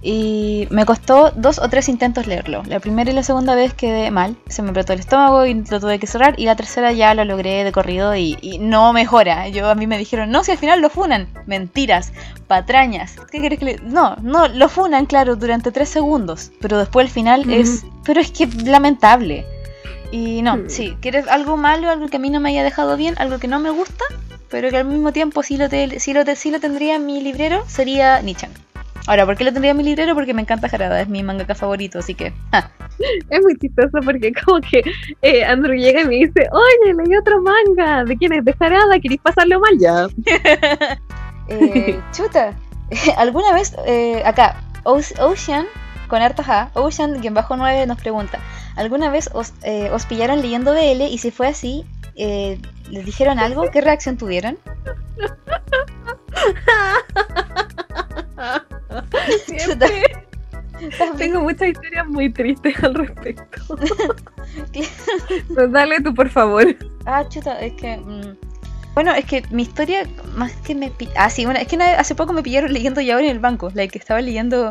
[0.05, 2.61] Y me costó dos o tres intentos leerlo.
[2.65, 5.79] La primera y la segunda vez quedé mal, se me apretó el estómago y lo
[5.79, 6.35] tuve que cerrar.
[6.37, 9.47] Y la tercera ya lo logré de corrido y, y no mejora.
[9.47, 11.29] Yo a mí me dijeron, no, si al final lo funan.
[11.45, 12.11] Mentiras,
[12.47, 13.15] patrañas.
[13.31, 13.75] ¿Qué querés que le.?
[13.81, 16.51] No, no, lo funan, claro, durante tres segundos.
[16.59, 17.85] Pero después al final es.
[18.03, 19.45] Pero es que lamentable.
[20.11, 20.69] Y no, Hmm.
[20.69, 23.47] sí, quieres algo malo, algo que a mí no me haya dejado bien, algo que
[23.47, 24.03] no me gusta,
[24.49, 27.19] pero que al mismo tiempo sí lo, te- sí lo, te- lo tendría en mi
[27.21, 28.51] librero, sería Nichan.
[29.07, 30.15] Ahora, ¿por qué lo tendría en mi librero?
[30.15, 32.31] Porque me encanta Harada, es mi mangaka favorito, así que...
[32.51, 32.71] ja.
[33.29, 34.81] Es muy chistoso porque como que
[35.21, 38.05] eh, Andrew llega y me dice, oye, leí otro manga.
[38.05, 38.45] ¿De quién es?
[38.45, 38.99] ¿De Jarada?
[39.01, 40.07] ¿Queréis pasarlo mal ya?
[41.49, 42.53] Eh, chuta,
[43.17, 45.65] ¿alguna vez eh, acá, Oce- Ocean,
[46.07, 48.39] con harta ja, Ocean, quien bajo 9 nos pregunta,
[48.77, 51.83] ¿alguna vez os, eh, os pillaron leyendo BL y si fue así,
[52.15, 53.69] eh, les dijeron algo?
[53.71, 54.57] ¿Qué reacción tuvieron?
[59.45, 60.03] Siempre
[61.17, 63.77] tengo muchas historias muy tristes al respecto.
[65.55, 66.75] Pues dale tú, por favor.
[67.05, 67.97] Ah, chuta, es que.
[67.97, 68.35] mm,
[68.93, 70.91] Bueno, es que mi historia, más que me.
[71.15, 73.71] Ah, sí, bueno, es que hace poco me pillaron leyendo ya en el banco.
[73.73, 74.69] La que estaba leyendo.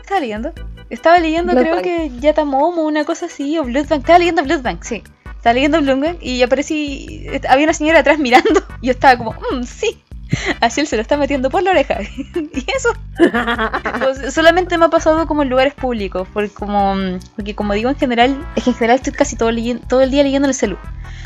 [0.00, 0.52] ¿Estaba leyendo?
[0.90, 1.84] Estaba leyendo, creo Bloodbank.
[1.84, 4.00] que Yatamomo, una cosa así, o Bloodbank.
[4.00, 5.02] Estaba leyendo Bloodbank, sí.
[5.36, 7.26] Estaba leyendo Bloodbank y aparecí.
[7.48, 8.62] Había una señora atrás mirando.
[8.80, 10.00] Y yo estaba como, mmm, sí.
[10.60, 12.00] Así él se lo está metiendo por la oreja.
[12.34, 12.90] y eso.
[13.98, 16.28] Pues, solamente me ha pasado como en lugares públicos.
[16.32, 16.94] Porque como,
[17.34, 19.56] porque como digo en general, es que en general estoy casi todo, el
[20.10, 20.78] día leyendo en el celu.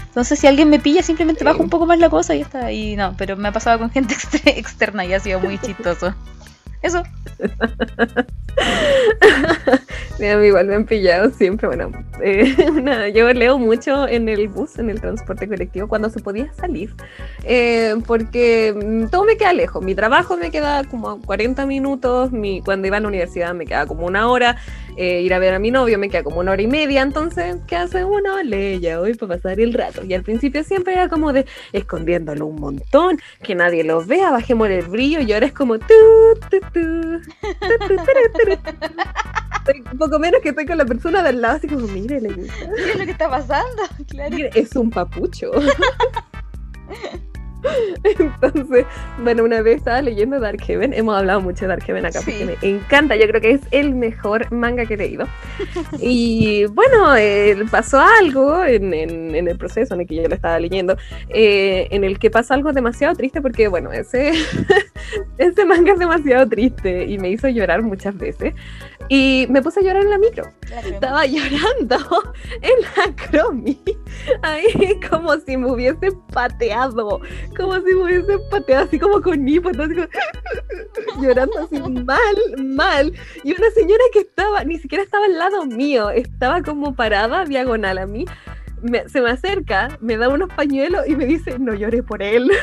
[0.07, 2.72] Entonces si alguien me pilla simplemente bajo un poco más la cosa y ya está.
[2.72, 4.14] Y no, pero me ha pasado con gente
[4.46, 6.14] externa y ha sido muy chistoso.
[6.83, 7.03] Eso.
[10.16, 11.66] Sí, a mí igual me han pillado siempre.
[11.66, 11.91] Bueno,
[12.22, 16.95] eh, yo leo mucho en el bus, en el transporte colectivo, cuando se podía salir,
[17.45, 19.83] eh, porque mm, todo me queda lejos.
[19.83, 23.66] Mi trabajo me queda como a 40 minutos, mi, cuando iba a la universidad me
[23.66, 24.57] queda como una hora,
[24.97, 27.57] eh, ir a ver a mi novio me queda como una hora y media, entonces,
[27.66, 28.43] ¿qué hace uno?
[28.43, 30.05] Lee ya hoy para pasar el rato.
[30.05, 34.68] Y al principio siempre era como de escondiéndolo un montón, que nadie lo vea, bajemos
[34.68, 37.20] el brillo, y ahora es como turu.
[39.59, 42.20] Estoy un poco menos que estoy con la persona de al lado, así como, mire,
[42.20, 42.55] le gusta.
[42.76, 43.82] ¿Qué es lo que está pasando?
[44.09, 44.34] Claro.
[44.34, 45.51] Mire, es un papucho.
[48.04, 48.86] Entonces,
[49.18, 52.32] bueno, una vez estaba leyendo Dark Heaven, hemos hablado mucho de Dark Heaven acá Sí.
[52.32, 55.26] porque me encanta, yo creo que es el mejor manga que he leído.
[56.00, 60.34] Y bueno, eh, pasó algo en, en- en el proceso en el que yo lo
[60.34, 60.96] estaba leyendo,
[61.28, 64.32] eh, en el que pasa algo demasiado triste porque, bueno, ese,
[65.38, 68.54] ese manga es demasiado triste y me hizo llorar muchas veces.
[69.08, 70.44] Y me puse a llorar en la micro
[70.86, 71.96] estaba llorando
[72.62, 73.78] en la cromi,
[74.42, 77.20] ahí como si me hubiese pateado,
[77.57, 80.09] como si me hubiese pateado así como con hipo, como-
[81.22, 83.12] llorando así mal, mal.
[83.44, 87.98] Y una señora que estaba, ni siquiera estaba al lado mío, estaba como parada diagonal
[87.98, 88.24] a mí.
[88.82, 92.50] me- se me acerca, me da unos pañuelos y me dice, no llores por él.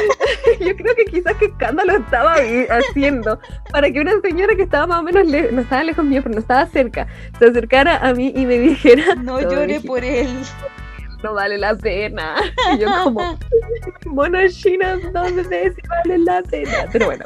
[0.60, 2.34] Yo creo que quizás qué escándalo estaba
[2.70, 3.38] haciendo
[3.70, 6.40] para que una señora que estaba más o menos, no estaba lejos mío, pero no
[6.40, 7.06] estaba cerca,
[7.38, 10.28] se acercara a mí y me dijera, No "No, llore por él.
[11.22, 12.36] no vale la pena.
[12.74, 13.38] Y yo como,
[14.06, 16.86] monos chinos, ¿dónde sé si vale la pena?
[16.92, 17.24] Pero bueno,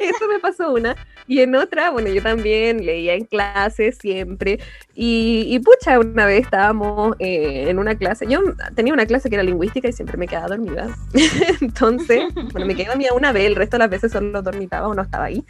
[0.00, 0.96] eso me pasó una.
[1.26, 4.58] Y en otra, bueno, yo también leía en clase siempre.
[4.94, 8.26] Y, y pucha, una vez estábamos eh, en una clase.
[8.28, 8.40] Yo
[8.74, 10.88] tenía una clase que era lingüística y siempre me quedaba dormida.
[11.60, 12.22] Entonces,
[12.52, 15.02] bueno, me quedé dormida una vez, el resto de las veces solo dormitaba o no
[15.02, 15.44] estaba ahí.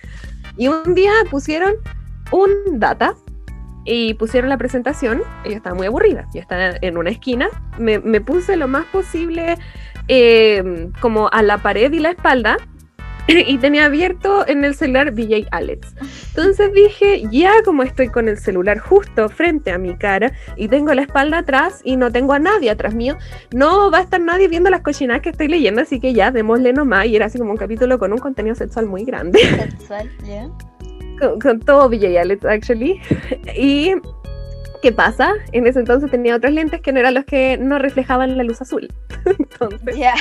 [0.57, 1.75] Y un día pusieron
[2.31, 3.15] un data
[3.85, 5.23] y pusieron la presentación.
[5.45, 6.29] y Yo estaba muy aburrida.
[6.33, 7.49] Yo estaba en una esquina.
[7.79, 9.57] Me, me puse lo más posible
[10.09, 12.57] eh, como a la pared y la espalda.
[13.47, 15.95] Y tenía abierto en el celular VJ Alex.
[16.29, 20.93] Entonces dije, ya como estoy con el celular justo frente a mi cara y tengo
[20.95, 23.17] la espalda atrás y no tengo a nadie atrás mío,
[23.53, 26.73] no va a estar nadie viendo las cochinadas que estoy leyendo, así que ya démosle
[26.73, 27.07] nomás.
[27.07, 29.39] Y era así como un capítulo con un contenido sexual muy grande
[29.79, 30.49] Sexual, ¿ya?
[31.19, 33.01] con, con todo VJ Alex, actually.
[33.57, 33.95] Y,
[34.83, 35.33] ¿qué pasa?
[35.53, 38.61] En ese entonces tenía otros lentes que no eran los que no reflejaban la luz
[38.61, 38.93] azul.
[39.25, 40.15] Entonces, Ya.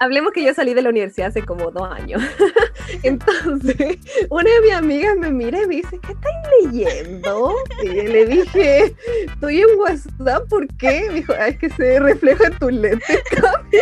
[0.00, 2.22] Hablemos que yo salí de la universidad hace como dos años.
[3.02, 3.98] Entonces,
[4.30, 6.32] una de mis amigas me mira y me dice, ¿qué estás
[6.62, 7.54] leyendo?
[7.82, 8.94] Y le dije,
[9.26, 11.06] estoy en WhatsApp, ¿por qué?
[11.08, 13.78] Me dijo, "Ah, es que se refleja en tus lentes, Cami".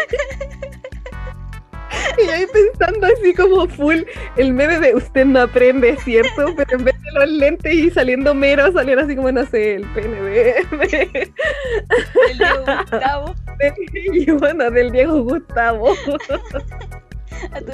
[2.19, 4.03] Y ahí pensando así como full,
[4.37, 6.55] el meme de usted no aprende, ¿cierto?
[6.57, 9.85] Pero en vez de los lentes y saliendo mero, salían así como, no sé, el
[9.93, 11.33] pene de, de-
[12.31, 13.35] El Diego Gustavo.
[14.13, 15.95] y bueno, del Diego Gustavo.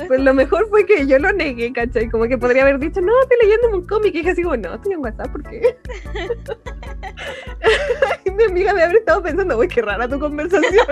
[0.09, 2.09] Pues lo mejor fue que yo lo negué, ¿cachai?
[2.11, 4.13] Como que podría haber dicho, no, estoy leyendo un cómic.
[4.15, 5.77] Y dije así como, no, estoy en WhatsApp, ¿por qué?
[8.25, 10.85] y mi amiga me haber estado pensando, uy, qué rara tu conversación.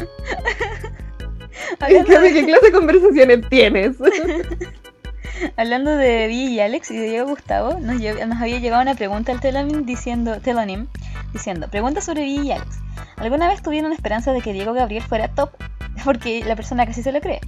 [1.80, 3.96] ¿Y Hablando qué, de, qué clase de conversaciones tienes?
[5.56, 9.32] hablando de Vi y Alex y de Diego Gustavo, nos, nos había llegado una pregunta
[9.32, 10.86] al Telonym diciendo, Telonym
[11.32, 12.78] diciendo, pregunta sobre Vi y Alex.
[13.16, 15.50] ¿Alguna vez tuvieron esperanza de que Diego Gabriel fuera top?
[16.04, 17.40] Porque la persona casi se lo cree.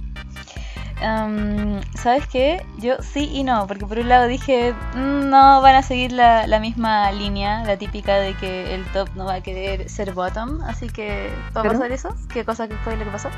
[1.01, 2.65] Am, ¿Sabes qué?
[2.79, 6.45] Yo sí y no, porque por un lado dije, "Mm, no van a seguir la,
[6.47, 10.61] la misma línea, la típica de que el top no va a querer ser bottom,
[10.63, 13.29] así que va a Pero- pasar eso, qué cosa que fue lo que pasó.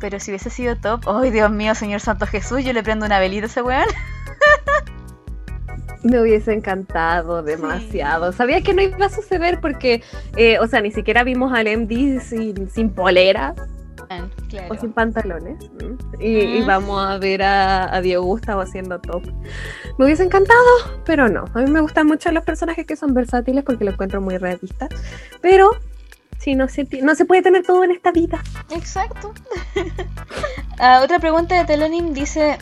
[0.00, 2.62] Pero si hubiese sido top, ¡ay Dios mío, Señor Santo Jesús!
[2.62, 3.86] Yo le prendo una velita a ese weón.
[6.04, 8.30] Me hubiese encantado demasiado.
[8.32, 10.02] Sabía que no iba a suceder porque,
[10.36, 13.54] eh, o sea, ni siquiera vimos al MD sin, sin polera
[14.48, 14.74] Claro.
[14.74, 15.58] o sin pantalones.
[16.18, 19.24] Y, y vamos a ver a, a Diego Gustavo haciendo top.
[19.98, 20.60] Me hubiese encantado,
[21.04, 21.44] pero no.
[21.54, 24.88] A mí me gustan mucho los personajes que son versátiles porque lo encuentro muy realista.
[25.40, 25.70] Pero
[26.38, 28.42] Sí, no se, no se puede tener todo en esta vida.
[28.70, 29.34] Exacto.
[30.80, 32.56] Ah, otra pregunta de Telonim dice: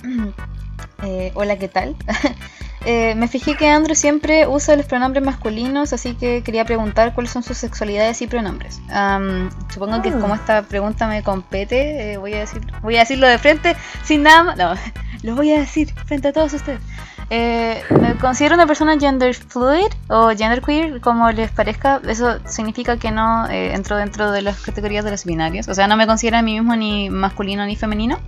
[1.02, 1.94] eh, Hola, ¿qué tal?
[2.88, 7.32] Eh, me fijé que Andrew siempre usa los pronombres masculinos, así que quería preguntar cuáles
[7.32, 8.80] son sus sexualidades y pronombres.
[8.90, 10.18] Am, supongo que Ah.
[10.20, 14.22] como esta pregunta me compete, eh, voy a decir, voy a decirlo de frente, sin
[14.22, 14.56] nada más.
[14.56, 14.74] No,
[15.24, 16.80] lo voy a decir frente a todos ustedes.
[17.28, 22.00] Eh, me considero una persona gender fluid o gender queer, como les parezca.
[22.06, 25.68] Eso significa que no eh, entro dentro de las categorías de los binarios.
[25.68, 28.18] O sea, no me considero a mí mismo ni masculino ni femenino.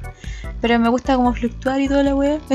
[0.61, 2.39] Pero me gusta como fluctuar y toda la wea.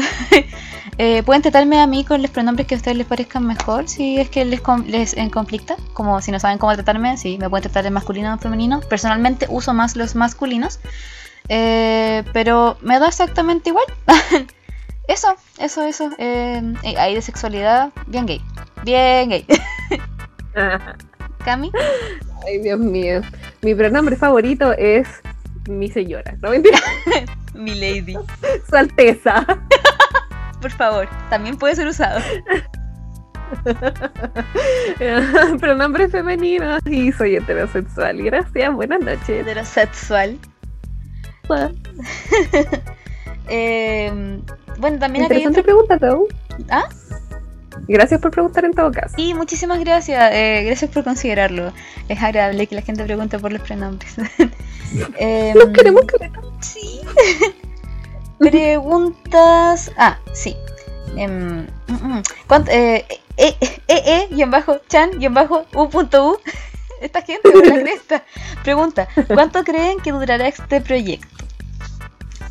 [1.00, 4.20] Eh, pueden tratarme a mí con los pronombres que a ustedes les parezcan mejor, si
[4.20, 5.76] es que les, les en conflicta.
[5.94, 8.80] Como si no saben cómo tratarme, sí, me pueden tratar de masculino o femenino.
[8.82, 10.80] Personalmente uso más los masculinos.
[11.50, 13.86] Eh, pero me da exactamente igual.
[15.08, 16.10] eso, eso, eso.
[16.18, 18.42] Eh, ahí de sexualidad, bien gay.
[18.84, 19.46] Bien gay.
[21.46, 21.72] Cami,
[22.46, 23.22] Ay, Dios mío.
[23.62, 25.08] Mi pronombre favorito es
[25.68, 26.36] mi señora.
[26.42, 26.80] No mentira,
[27.54, 28.16] mi lady.
[28.70, 29.46] su alteza.
[30.62, 32.22] Por favor, también puede ser usado.
[35.60, 38.22] pronombre femenino y soy heterosexual.
[38.24, 39.42] Gracias, buenas noches.
[39.42, 40.40] Heterosexual.
[43.50, 44.40] Eh,
[44.80, 46.28] bueno, también acá Interesante otra- pregunta, Tau.
[46.70, 46.84] ¿Ah?
[47.88, 49.16] Gracias por preguntar en todo caso.
[49.18, 50.32] Sí, muchísimas gracias.
[50.34, 51.74] eh, gracias por considerarlo.
[52.08, 54.16] Es agradable que la gente pregunte por los pronombres.
[55.18, 56.30] Em, Nos queremos que
[56.62, 57.02] Sí.
[58.40, 59.92] Preguntas.
[59.98, 60.56] Ah, sí.
[61.16, 61.64] Mm.
[62.48, 63.06] ¿Cuánto- eh,
[63.38, 66.38] eh, eh, eh, guion bajo, chan, bajo, u punto u.
[67.02, 68.24] Esta gente, por la cresta.
[68.64, 71.43] Pregunta: ¿Cuánto creen que durará este proyecto?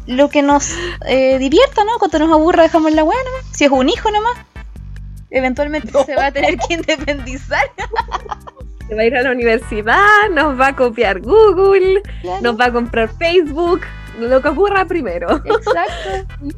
[0.06, 0.74] Lo que nos
[1.06, 1.98] eh, divierta, ¿no?
[1.98, 3.30] Cuando nos aburra, dejamos la buena.
[3.52, 4.32] Si es un hijo nomás,
[5.30, 7.64] eventualmente se va a tener que independizar.
[8.88, 12.66] Se va a ir a la universidad, nos va a copiar Google, Claro, nos va
[12.66, 13.80] a comprar Facebook,
[14.20, 15.28] lo que ocurra primero.
[15.44, 16.34] Exacto.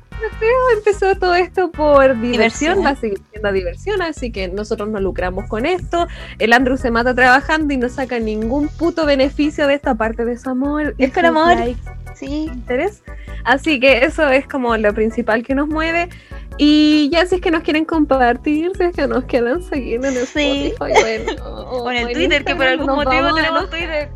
[0.77, 2.85] Empezó todo esto por diversión, Diversión.
[2.85, 6.07] va a seguir siendo diversión, así que nosotros nos lucramos con esto.
[6.39, 10.39] El Andrew se mata trabajando y no saca ningún puto beneficio de esta parte de
[10.39, 10.95] su amor.
[10.99, 11.57] Es por amor.
[11.57, 11.81] likes,
[12.15, 12.45] Sí.
[12.53, 13.03] interés.
[13.45, 16.09] Así que eso es como lo principal que nos mueve.
[16.57, 20.17] Y ya si es que nos quieren compartir, si es que nos quieren seguir en
[20.17, 20.73] el Sí.
[20.79, 24.09] Spotify, bueno, O en el Twitter, que por algún motivo tenemos Twitter.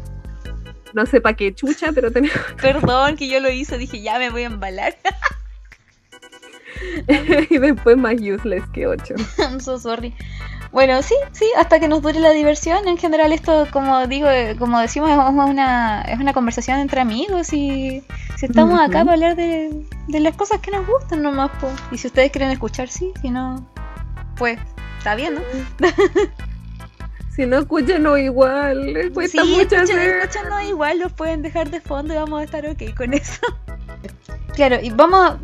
[0.98, 2.36] No sé para qué chucha, pero tenemos.
[2.60, 4.96] Perdón que yo lo hice, dije ya me voy a embalar.
[7.50, 9.14] y después más useless que 8.
[9.38, 10.12] I'm so sorry.
[10.72, 12.88] Bueno, sí, sí, hasta que nos dure la diversión.
[12.88, 17.52] En general esto, como digo, eh, como decimos, es una, es una conversación entre amigos
[17.52, 18.02] y
[18.36, 19.70] si estamos acá para hablar de,
[20.08, 21.70] de las cosas que nos gustan nomás, po.
[21.92, 23.64] Y si ustedes quieren escuchar, sí, si no,
[24.36, 24.58] pues
[24.98, 25.42] está bien, ¿no?
[27.38, 28.92] Si no, escúchenos igual.
[28.94, 30.16] Les cuesta sí, mucho escuchen, hacer.
[30.16, 33.40] escúchenos igual, los pueden dejar de fondo y vamos a estar ok con eso.
[34.56, 35.36] Claro, y vamos,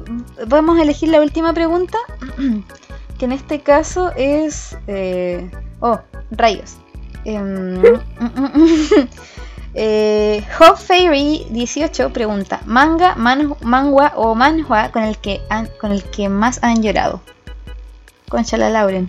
[0.48, 1.96] vamos a elegir la última pregunta,
[3.18, 4.76] que en este caso es...
[4.88, 6.00] eh, oh,
[6.32, 6.78] rayos.
[7.24, 7.80] Em,
[9.74, 15.92] eh, Hop Fairy 18 pregunta, manga, man- mangua o manhua con el que han- con
[15.92, 17.20] el que más han llorado.
[18.28, 19.08] Conchala Lauren.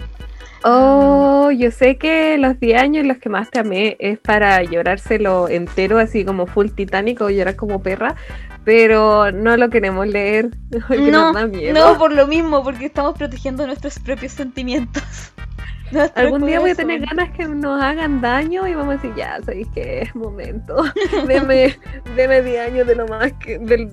[0.67, 4.63] Oh, yo sé que los 10 años en los que más te amé es para
[4.63, 8.15] llorárselo entero, así como full titánico, llorar como perra,
[8.63, 10.49] pero no lo queremos leer
[10.89, 11.73] No, nos da miedo.
[11.73, 15.03] no, por lo mismo, porque estamos protegiendo nuestros propios sentimientos.
[15.91, 19.13] Nuestro Algún día voy a tener ganas que nos hagan daño y vamos a decir,
[19.15, 20.83] ya, sabéis que es momento.
[21.27, 21.77] deme,
[22.15, 23.59] deme 10 años de lo más que.
[23.59, 23.87] Del,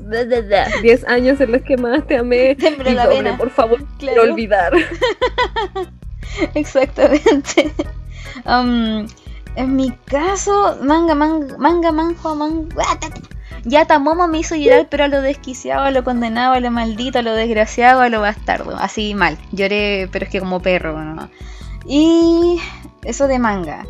[0.81, 2.57] 10 años en los que más te amé.
[2.87, 4.23] Y la doble, por favor, Claro.
[4.23, 4.73] olvidar.
[6.55, 7.73] Exactamente.
[9.55, 12.85] En mi caso, manga, manga, manga, manjo, manga.
[13.65, 17.21] Ya Tamomo me hizo llorar, pero a lo desquiciado, a lo condenado, a lo maldito,
[17.21, 18.77] a lo desgraciado, a lo bastardo.
[18.77, 19.39] Así mal.
[19.53, 21.29] Lloré, pero es que como perro, ¿no?
[21.87, 22.61] Y
[23.05, 23.87] eso de manga.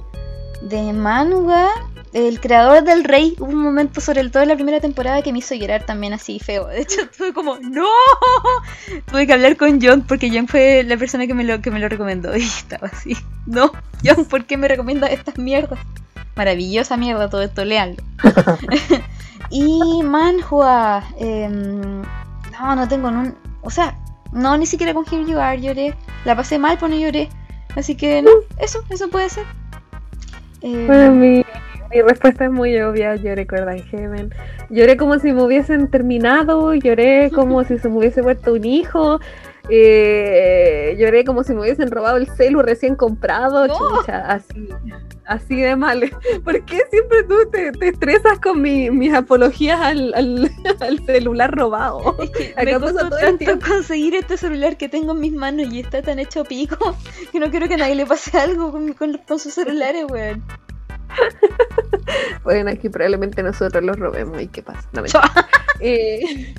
[0.63, 1.69] De manga,
[2.13, 5.39] el creador del rey, hubo un momento, sobre todo en la primera temporada, que me
[5.39, 6.67] hizo llorar también así feo.
[6.67, 7.87] De hecho, tuve como, ¡No!
[9.11, 11.79] Tuve que hablar con John porque John fue la persona que me lo, que me
[11.79, 12.37] lo recomendó.
[12.37, 13.73] Y estaba así, no,
[14.05, 15.79] John, ¿por qué me recomiendas estas mierdas?
[16.37, 18.03] Maravillosa mierda, todo esto, leanlo.
[19.51, 23.35] y Manhua, em, no, no tengo un...
[23.63, 23.97] O sea,
[24.33, 25.95] no, ni siquiera con Here You Are lloré.
[26.25, 27.29] La pasé mal, pero no lloré.
[27.77, 29.47] Así que no, eso, eso puede ser.
[30.63, 31.45] Eh, Bueno,
[31.93, 33.17] mi, respuesta es muy obvia.
[33.17, 34.35] Lloré con en Heaven.
[34.71, 36.75] Lloré como si me hubiesen terminado.
[36.75, 39.21] Lloré como si se me hubiese muerto un hijo.
[39.69, 43.75] eh, lloré como si me hubiesen robado el celu recién comprado, No.
[43.79, 44.69] chucha, así,
[45.25, 46.03] así de mal.
[46.45, 51.55] ¿Por qué siempre tú te, te estresas con mi- mis apologías al, al- al celular
[51.55, 52.17] robado?
[52.21, 55.73] Es que Acá me costó todo tanto conseguir este celular que tengo en mis manos
[55.73, 56.97] y está tan hecho pico
[57.31, 60.43] que no quiero que a nadie le pase algo con, con- con sus celulares, weón.
[62.45, 64.89] Bueno, aquí probablemente nosotros los robemos y qué pasa.
[64.93, 65.03] No.
[65.85, 66.55] Eh,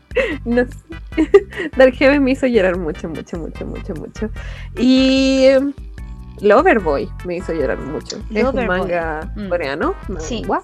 [0.44, 1.30] no sé.
[1.76, 4.30] Dark Heaven me hizo llorar mucho, mucho, mucho, mucho, mucho.
[4.76, 5.60] Y eh,
[6.42, 8.18] Loverboy me hizo llorar mucho.
[8.34, 9.48] es un manga Mm.
[9.48, 10.40] coreano, Sí.
[10.40, 10.60] mangua.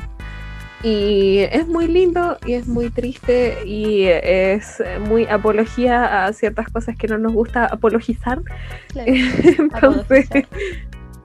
[0.82, 6.97] Y es muy lindo y es muy triste y es muy apología a ciertas cosas
[6.97, 8.43] que no nos gusta apologizar.
[8.88, 9.11] Claro.
[9.12, 10.47] Entonces, Apologizar.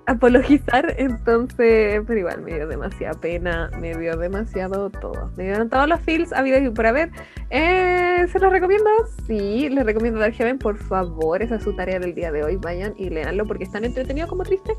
[0.08, 5.32] Apologizar, entonces, pero igual me dio demasiada pena, me dio demasiado todo.
[5.36, 7.12] Me dieron todos los feels habidos y por haber.
[7.50, 8.90] Eh, ¿Se los recomiendo?
[9.28, 12.56] Sí, les recomiendo Dark Heaven, por favor, esa es su tarea del día de hoy.
[12.56, 14.74] Vayan y leanlo porque es tan entretenido como triste.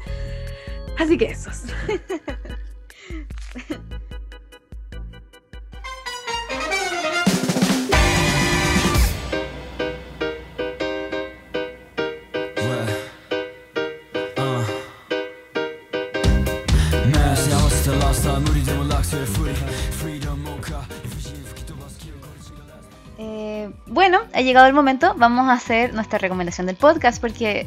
[0.98, 1.64] Así que esos.
[23.98, 25.12] bueno, ha llegado el momento.
[25.16, 27.66] Vamos a hacer nuestra recomendación del podcast porque,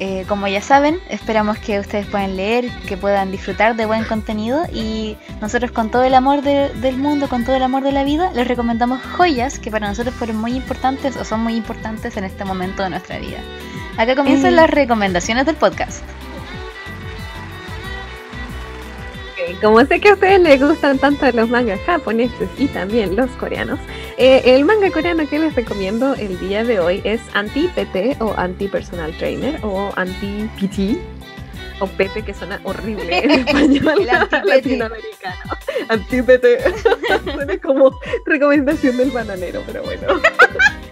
[0.00, 4.64] eh, como ya saben, esperamos que ustedes puedan leer, que puedan disfrutar de buen contenido
[4.72, 8.02] y nosotros con todo el amor de- del mundo, con todo el amor de la
[8.02, 12.24] vida, les recomendamos joyas que para nosotros fueron muy importantes o son muy importantes en
[12.24, 13.38] este momento de nuestra vida.
[13.96, 14.56] Acá comienzan Eh.
[14.56, 16.02] las recomendaciones del podcast.
[19.60, 23.78] Como sé que a ustedes les gustan tanto los mangas japoneses y también los coreanos,
[24.16, 29.16] eh, el manga coreano que les recomiendo el día de hoy es Anti-PT o Anti-Personal
[29.18, 30.98] Trainer o Anti-PT
[31.80, 34.06] o PT que suena horrible en español
[34.44, 35.56] latinoamericano.
[35.88, 36.74] Anti-PT.
[37.32, 40.06] suena como recomendación del bananero, pero bueno.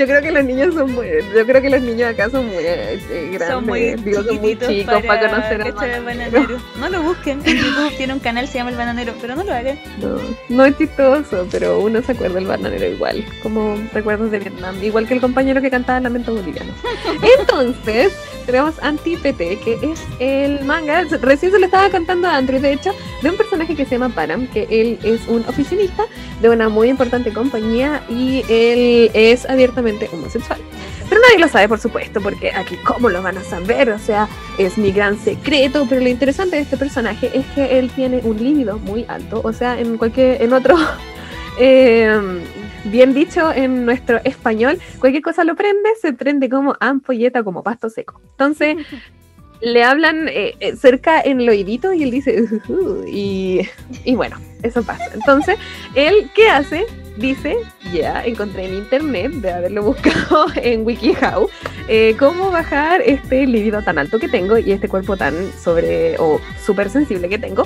[0.00, 2.64] Yo creo que los niños son muy, yo creo que los niños acá son muy
[2.64, 2.98] eh,
[3.32, 6.04] grandes, Son muy digo, son muy chicos para, conocer al bananero.
[6.04, 6.58] bananero.
[6.78, 7.42] No lo busquen.
[7.44, 9.78] En YouTube tiene un canal, se llama El Bananero, pero no lo hagan.
[9.98, 14.82] No, no es chistoso, pero uno se acuerda del bananero igual, como recuerdos de Vietnam,
[14.82, 16.72] igual que el compañero que cantaba Lamento Boliviano.
[17.38, 18.14] Entonces,
[18.46, 22.92] tenemos Anti-PT, que es el manga, recién se lo estaba cantando a Andrew, de hecho,
[23.20, 26.06] de un personaje que se llama Param, que él es un oficinista
[26.40, 30.60] de una muy importante compañía y él es abiertamente homosexual.
[31.08, 33.90] Pero nadie lo sabe, por supuesto, porque aquí, ¿cómo lo van a saber?
[33.90, 34.28] O sea,
[34.58, 35.86] es mi gran secreto.
[35.88, 39.40] Pero lo interesante de este personaje es que él tiene un líbido muy alto.
[39.44, 40.76] O sea, en cualquier, en otro,
[41.58, 42.42] eh,
[42.84, 47.90] bien dicho en nuestro español, cualquier cosa lo prende, se prende como ampolleta, como pasto
[47.90, 48.20] seco.
[48.32, 48.76] Entonces,
[49.60, 53.68] le hablan eh, eh, cerca en el oídito y él dice, "Ujujú", y,
[54.04, 55.10] y bueno, eso pasa.
[55.12, 55.56] Entonces,
[55.94, 56.86] él, ¿qué hace?
[57.20, 57.54] Dice,
[57.92, 61.50] ya encontré en internet, de haberlo buscado en WikiHow,
[61.86, 66.40] eh, cómo bajar este líbido tan alto que tengo y este cuerpo tan sobre o
[66.64, 67.64] súper sensible que tengo.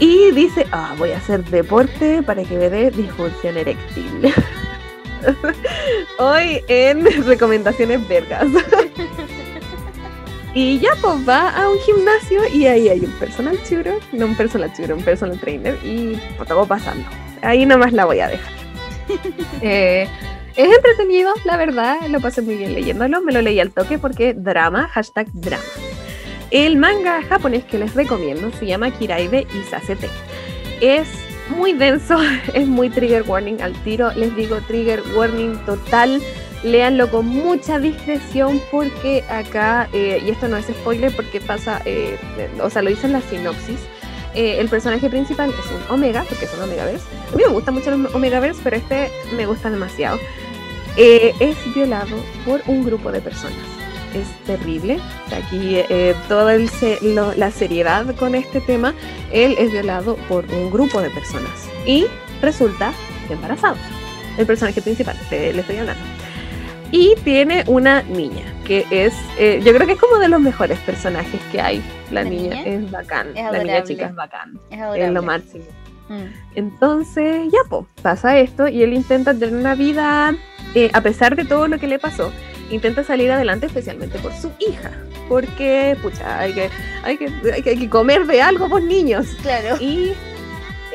[0.00, 4.34] Y dice, ah, voy a hacer deporte para que me dé disfunción eréctil.
[6.18, 8.48] Hoy en recomendaciones vergas.
[10.56, 14.36] Y ya pues va a un gimnasio y ahí hay un personal tutor, no un
[14.36, 17.04] personal tutor, un personal trainer y pues, todo pasando.
[17.42, 18.63] Ahí nomás la voy a dejar.
[19.60, 20.08] Eh,
[20.56, 24.34] es entretenido, la verdad, lo pasé muy bien leyéndolo, me lo leí al toque porque
[24.34, 25.64] drama, hashtag drama.
[26.50, 30.08] El manga japonés que les recomiendo se llama Kiraibe Isasete.
[30.80, 31.08] Es
[31.48, 32.16] muy denso,
[32.54, 36.22] es muy trigger warning al tiro, les digo trigger warning total.
[36.62, 42.16] Léanlo con mucha discreción porque acá, eh, y esto no es spoiler porque pasa, eh,
[42.62, 43.80] o sea, lo dice en la sinopsis,
[44.34, 47.04] eh, el personaje principal es un Omega, porque es un Omegaverse.
[47.32, 50.18] A mí me gustan mucho los Omegaverse, pero este me gusta demasiado.
[50.96, 52.16] Eh, es violado
[52.46, 53.56] por un grupo de personas.
[54.14, 55.00] Es terrible.
[55.32, 56.56] Aquí eh, toda
[57.36, 58.94] la seriedad con este tema,
[59.32, 61.50] él es violado por un grupo de personas
[61.84, 62.06] y
[62.40, 62.92] resulta
[63.28, 63.76] embarazado.
[64.38, 66.02] El personaje principal, te- le estoy hablando.
[66.94, 70.78] Y tiene una niña, que es, eh, yo creo que es como de los mejores
[70.78, 71.82] personajes que hay.
[72.12, 72.66] La, ¿La niña, niña?
[72.66, 73.36] es bacán.
[73.36, 74.60] Es la niña chica es bacán.
[74.70, 75.64] Es lo máximo.
[76.08, 76.26] Mm.
[76.54, 80.36] Entonces, ya, pues, pasa esto y él intenta tener una vida,
[80.76, 82.30] eh, a pesar de todo lo que le pasó,
[82.70, 84.92] intenta salir adelante especialmente por su hija.
[85.28, 86.70] Porque, pucha, hay que,
[87.02, 89.26] hay que, hay que, hay que comer de algo, pues niños.
[89.42, 89.78] Claro.
[89.80, 90.12] Y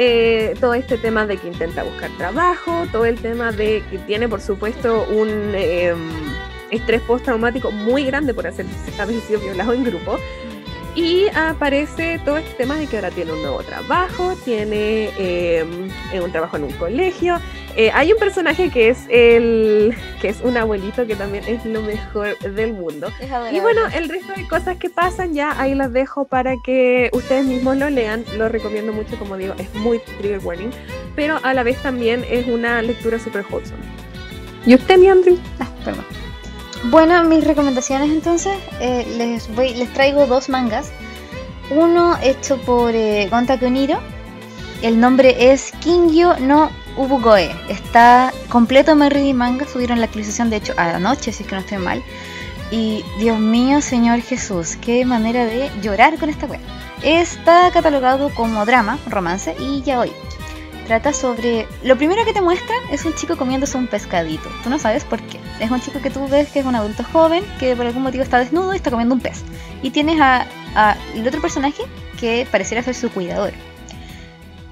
[0.02, 4.30] eh, todo este tema de que intenta buscar trabajo, todo el tema de que tiene,
[4.30, 5.94] por supuesto, un, eh,
[6.72, 8.66] estrés postraumático muy grande por haber
[9.22, 10.18] sido violado en grupo.
[10.96, 15.64] Y aparece todo este tema de que ahora tiene un nuevo trabajo, tiene eh,
[16.14, 17.40] un trabajo en un colegio.
[17.76, 21.82] Eh, hay un personaje que es el que es un abuelito que también es lo
[21.82, 23.10] mejor del mundo.
[23.54, 27.46] Y bueno, el resto de cosas que pasan ya ahí las dejo para que ustedes
[27.46, 28.26] mismos lo lean.
[28.38, 30.72] Lo recomiendo mucho, como digo, es muy trigger warning,
[31.16, 33.84] pero a la vez también es una lectura super wholesome.
[34.66, 35.38] ¿Y usted, mi Andrew?
[35.60, 36.19] Ah, perdón.
[36.86, 40.92] Bueno, mis recomendaciones entonces, eh, les, voy, les traigo dos mangas.
[41.70, 44.00] Uno hecho por eh, Gonta Kuniro.
[44.82, 47.52] El nombre es Kingyo no Ubugoe.
[47.68, 49.68] Está completo Reading Manga.
[49.68, 52.02] Subieron la actualización, de hecho, a la noche, si es que no estoy mal.
[52.72, 56.62] Y Dios mío, Señor Jesús, qué manera de llorar con esta web.
[57.04, 60.12] Está catalogado como drama, romance y ya hoy
[60.90, 61.68] trata sobre...
[61.84, 64.50] Lo primero que te muestran es un chico comiéndose un pescadito.
[64.64, 65.40] Tú no sabes por qué.
[65.60, 68.24] Es un chico que tú ves que es un adulto joven, que por algún motivo
[68.24, 69.44] está desnudo y está comiendo un pez.
[69.84, 70.48] Y tienes a,
[71.14, 71.84] el otro personaje
[72.20, 73.54] que pareciera ser su cuidador.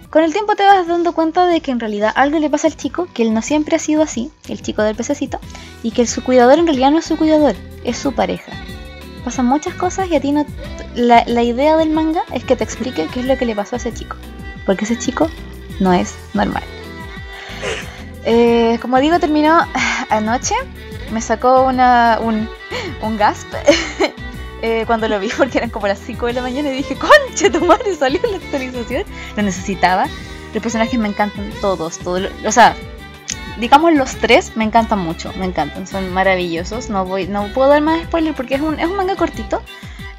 [0.10, 2.76] Con el tiempo te vas dando cuenta de que en realidad algo le pasa al
[2.76, 5.40] chico, que él no siempre ha sido así, el chico del pececito,
[5.84, 8.54] y que su cuidador en realidad no es su cuidador, es su pareja.
[9.24, 10.48] Pasan muchas cosas y a ti no...
[10.96, 13.76] La, la idea del manga es que te explique qué es lo que le pasó
[13.76, 14.16] a ese chico.
[14.66, 15.30] Porque ese chico
[15.80, 16.64] no es normal.
[18.26, 19.66] Eh, como digo, terminó
[20.10, 20.56] anoche.
[21.12, 22.50] Me sacó una, un,
[23.02, 23.48] un gasp
[24.62, 27.50] eh, cuando lo vi porque eran como las 5 de la mañana y dije, conche,
[27.50, 29.04] tu madre salió la actualización.
[29.36, 30.08] Lo necesitaba.
[30.54, 32.30] Los personajes me encantan todos, todos.
[32.46, 32.76] O sea,
[33.60, 36.90] digamos los tres me encantan mucho, me encantan, son maravillosos.
[36.90, 39.62] No voy, no puedo dar más spoiler porque es un, es un manga cortito.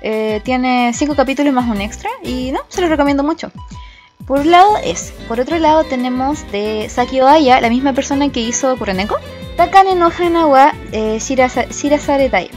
[0.00, 3.50] Eh, tiene 5 capítulos más un extra y no, se los recomiendo mucho.
[4.26, 5.12] Por un lado es.
[5.26, 9.16] Por otro lado tenemos de Saki Oaya, la misma persona que hizo Kuroneko,
[9.56, 12.50] Takane no Hanawa eh, Shirasaretai,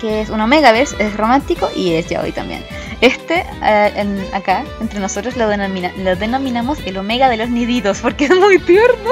[0.00, 2.64] que es un Omegaverse, es romántico y es yaoi también.
[3.00, 8.34] Este, eh, acá, entre nosotros lo, lo denominamos el Omega de los Niditos, porque es
[8.34, 9.10] muy tierno.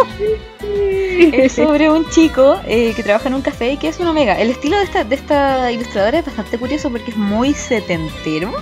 [1.32, 4.38] es sobre un chico eh, que trabaja en un café y que es un Omega.
[4.38, 8.52] El estilo de esta, de esta ilustradora es bastante curioso porque es muy setentero,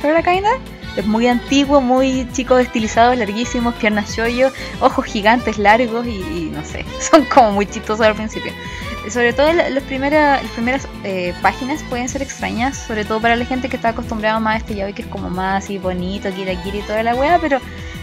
[0.00, 0.50] ¿sobre la caída?
[0.96, 6.84] Es muy antiguo, muy chicos estilizados, larguísimos, piernas yoyo, ojos gigantes largos y, no sé,
[7.10, 8.52] son como muy chistosos al principio.
[9.10, 13.44] Sobre todo las primeras, las primeras eh, páginas pueden ser extrañas, sobre todo para la
[13.44, 16.52] gente que está acostumbrada más a este yaoi que es como más así bonito, kira
[16.52, 17.60] y toda la wea, pero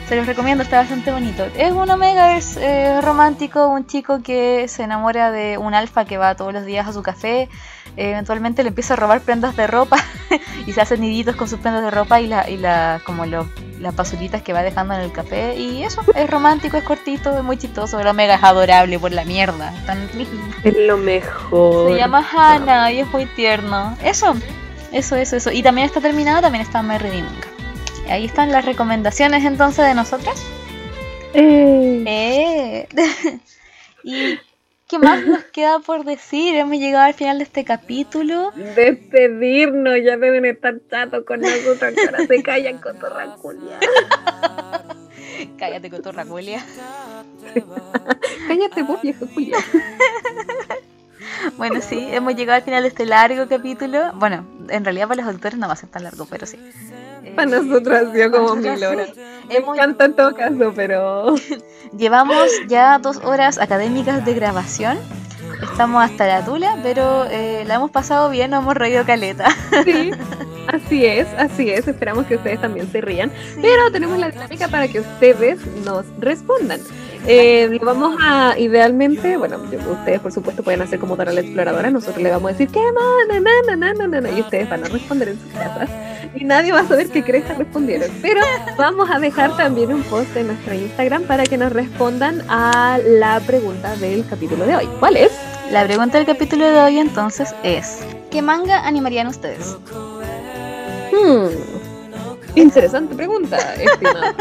[0.07, 1.45] se los recomiendo, está bastante bonito.
[1.57, 6.17] Es un omega, es eh, romántico, un chico que se enamora de un alfa que
[6.17, 7.49] va todos los días a su café,
[7.95, 9.97] eventualmente le empieza a robar prendas de ropa
[10.67, 13.47] y se hacen niditos con sus prendas de ropa y la, y la como los
[13.79, 15.55] las basuritas que va dejando en el café.
[15.57, 17.99] Y eso es romántico es cortito es muy chistoso.
[17.99, 19.73] El omega es adorable por la mierda.
[19.85, 20.09] Tan
[20.63, 21.91] es lo mejor.
[21.91, 23.95] Se llama Hannah y es muy tierno.
[24.01, 24.33] Eso
[24.91, 25.51] eso eso eso.
[25.51, 27.52] Y también está terminado también está Merry Nunca
[28.09, 30.41] ahí están las recomendaciones entonces de nosotras
[31.33, 32.03] eh.
[32.05, 32.87] Eh.
[34.03, 34.39] y
[34.93, 36.55] ¿Qué más nos queda por decir?
[36.55, 38.51] Hemos llegado al final de este capítulo.
[38.75, 43.79] Despedirnos, ya deben estar chatos con nosotros, que ahora se callan con Torraculia.
[45.57, 46.63] Cállate con Torraculia.
[48.47, 49.57] Cállate vos, viejo Julia.
[51.57, 54.11] Bueno, sí, hemos llegado al final de este largo capítulo.
[54.15, 56.57] Bueno, en realidad para los autores no va a ser tan largo, pero sí.
[57.35, 59.09] Para nosotros ha sido como mil horas.
[59.47, 61.35] Me encanta en todo caso, pero.
[61.97, 64.97] Llevamos ya dos horas académicas de grabación.
[65.61, 69.49] Estamos hasta la tula, pero eh, la hemos pasado bien, nos hemos reído caleta.
[69.83, 70.11] Sí,
[70.67, 71.87] así es, así es.
[71.87, 73.31] Esperamos que ustedes también se rían.
[73.61, 76.79] Pero tenemos la dinámica para que ustedes nos respondan.
[77.25, 82.21] Eh, vamos a, idealmente, bueno, ustedes por supuesto pueden hacer como Dora la Exploradora, nosotros
[82.21, 83.41] le vamos a decir, ¿qué más?
[83.41, 85.89] Na, na, na, y ustedes van a responder en sus casas
[86.35, 88.09] y nadie va a saber qué crees que respondieron.
[88.21, 88.41] Pero
[88.77, 93.39] vamos a dejar también un post en nuestro Instagram para que nos respondan a la
[93.39, 94.89] pregunta del capítulo de hoy.
[94.99, 95.31] ¿Cuál es?
[95.71, 97.99] La pregunta del capítulo de hoy entonces es,
[98.31, 99.77] ¿qué manga animarían ustedes?
[101.11, 101.92] Hmm.
[102.55, 104.35] Interesante pregunta, estimada.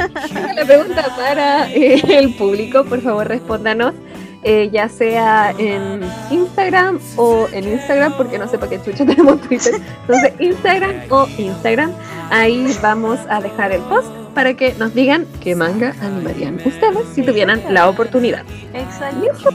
[0.54, 3.94] la pregunta para eh, el público, por favor respóndanos,
[4.42, 6.00] eh, ya sea en
[6.30, 9.74] Instagram o en Instagram, porque no sé para qué chucha tenemos Twitter.
[10.02, 11.92] Entonces, Instagram o Instagram,
[12.30, 17.22] ahí vamos a dejar el post para que nos digan qué manga animarían ustedes si
[17.22, 18.44] tuvieran la oportunidad.
[18.74, 19.50] Exacto.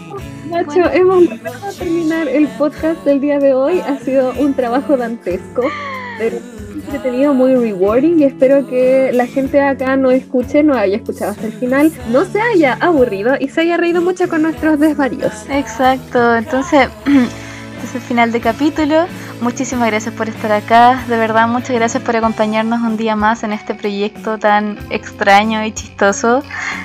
[0.49, 3.81] Nacho, hemos logrado terminar el podcast del día de hoy.
[3.81, 5.63] Ha sido un trabajo dantesco.
[6.17, 6.37] Pero
[6.87, 11.47] entretenido, muy rewarding y espero que la gente acá no escuche, no haya escuchado hasta
[11.47, 15.33] el final, no se haya aburrido y se haya reído mucho con nuestros desvaríos.
[15.49, 16.87] Exacto, entonces
[17.77, 19.05] este es el final de capítulo.
[19.39, 21.03] Muchísimas gracias por estar acá.
[21.07, 25.71] De verdad, muchas gracias por acompañarnos un día más en este proyecto tan extraño y
[25.71, 26.41] chistoso.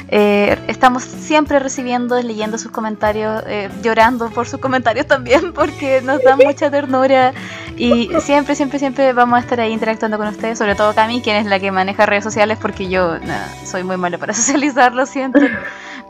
[0.09, 6.23] Eh, estamos siempre recibiendo, leyendo sus comentarios, eh, llorando por sus comentarios también, porque nos
[6.23, 7.33] dan mucha ternura.
[7.75, 11.37] Y siempre, siempre, siempre vamos a estar ahí interactuando con ustedes, sobre todo Cami, quien
[11.37, 13.17] es la que maneja redes sociales, porque yo
[13.65, 15.41] soy muy mala para socializar, lo siento.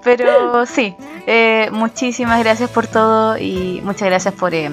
[0.02, 0.96] Pero sí,
[1.26, 4.68] eh, muchísimas gracias por todo y muchas gracias por eh,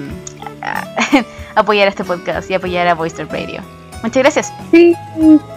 [1.54, 3.62] apoyar este podcast y apoyar a Voice Radio.
[4.02, 4.52] Muchas gracias.
[4.70, 4.94] Sí,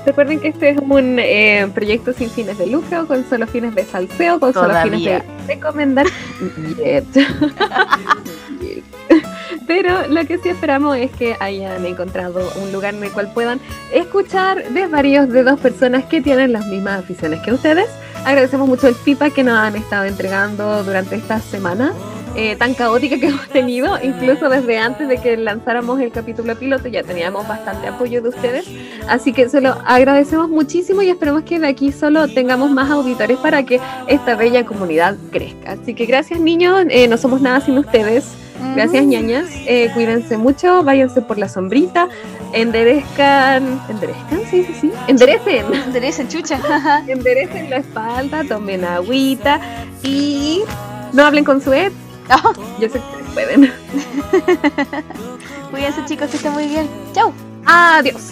[0.06, 3.86] recuerden que este es un eh, proyecto sin fines de lucro, con solo fines de
[3.86, 5.24] salseo, con solo fines Todavía.
[5.48, 6.06] de recomendar.
[9.66, 13.62] Pero lo que sí esperamos es que hayan encontrado un lugar en el cual puedan
[13.94, 17.88] escuchar de varios de dos personas que tienen las mismas aficiones que ustedes.
[18.26, 21.94] Agradecemos mucho el feedback que nos han estado entregando durante esta semana.
[22.36, 26.88] Eh, tan caótica que hemos tenido, incluso desde antes de que lanzáramos el capítulo piloto
[26.88, 28.66] ya teníamos bastante apoyo de ustedes,
[29.08, 33.38] así que se lo agradecemos muchísimo y esperemos que de aquí solo tengamos más auditores
[33.38, 35.74] para que esta bella comunidad crezca.
[35.74, 38.26] Así que gracias niños, eh, no somos nada sin ustedes.
[38.76, 42.08] Gracias ñañas, eh, cuídense mucho, váyanse por la sombrita,
[42.54, 46.60] enderezcan, enderezcan, sí, sí, sí, enderecen, Enderecen, chucha.
[47.08, 49.60] enderecen la espalda, tomen agüita
[50.02, 50.62] y
[51.12, 51.94] no hablen con su ex.
[52.80, 53.72] Yo sé que pueden.
[55.72, 56.88] Cuídense chicos, que estén muy bien.
[57.14, 57.34] Chau.
[57.66, 58.32] Adiós.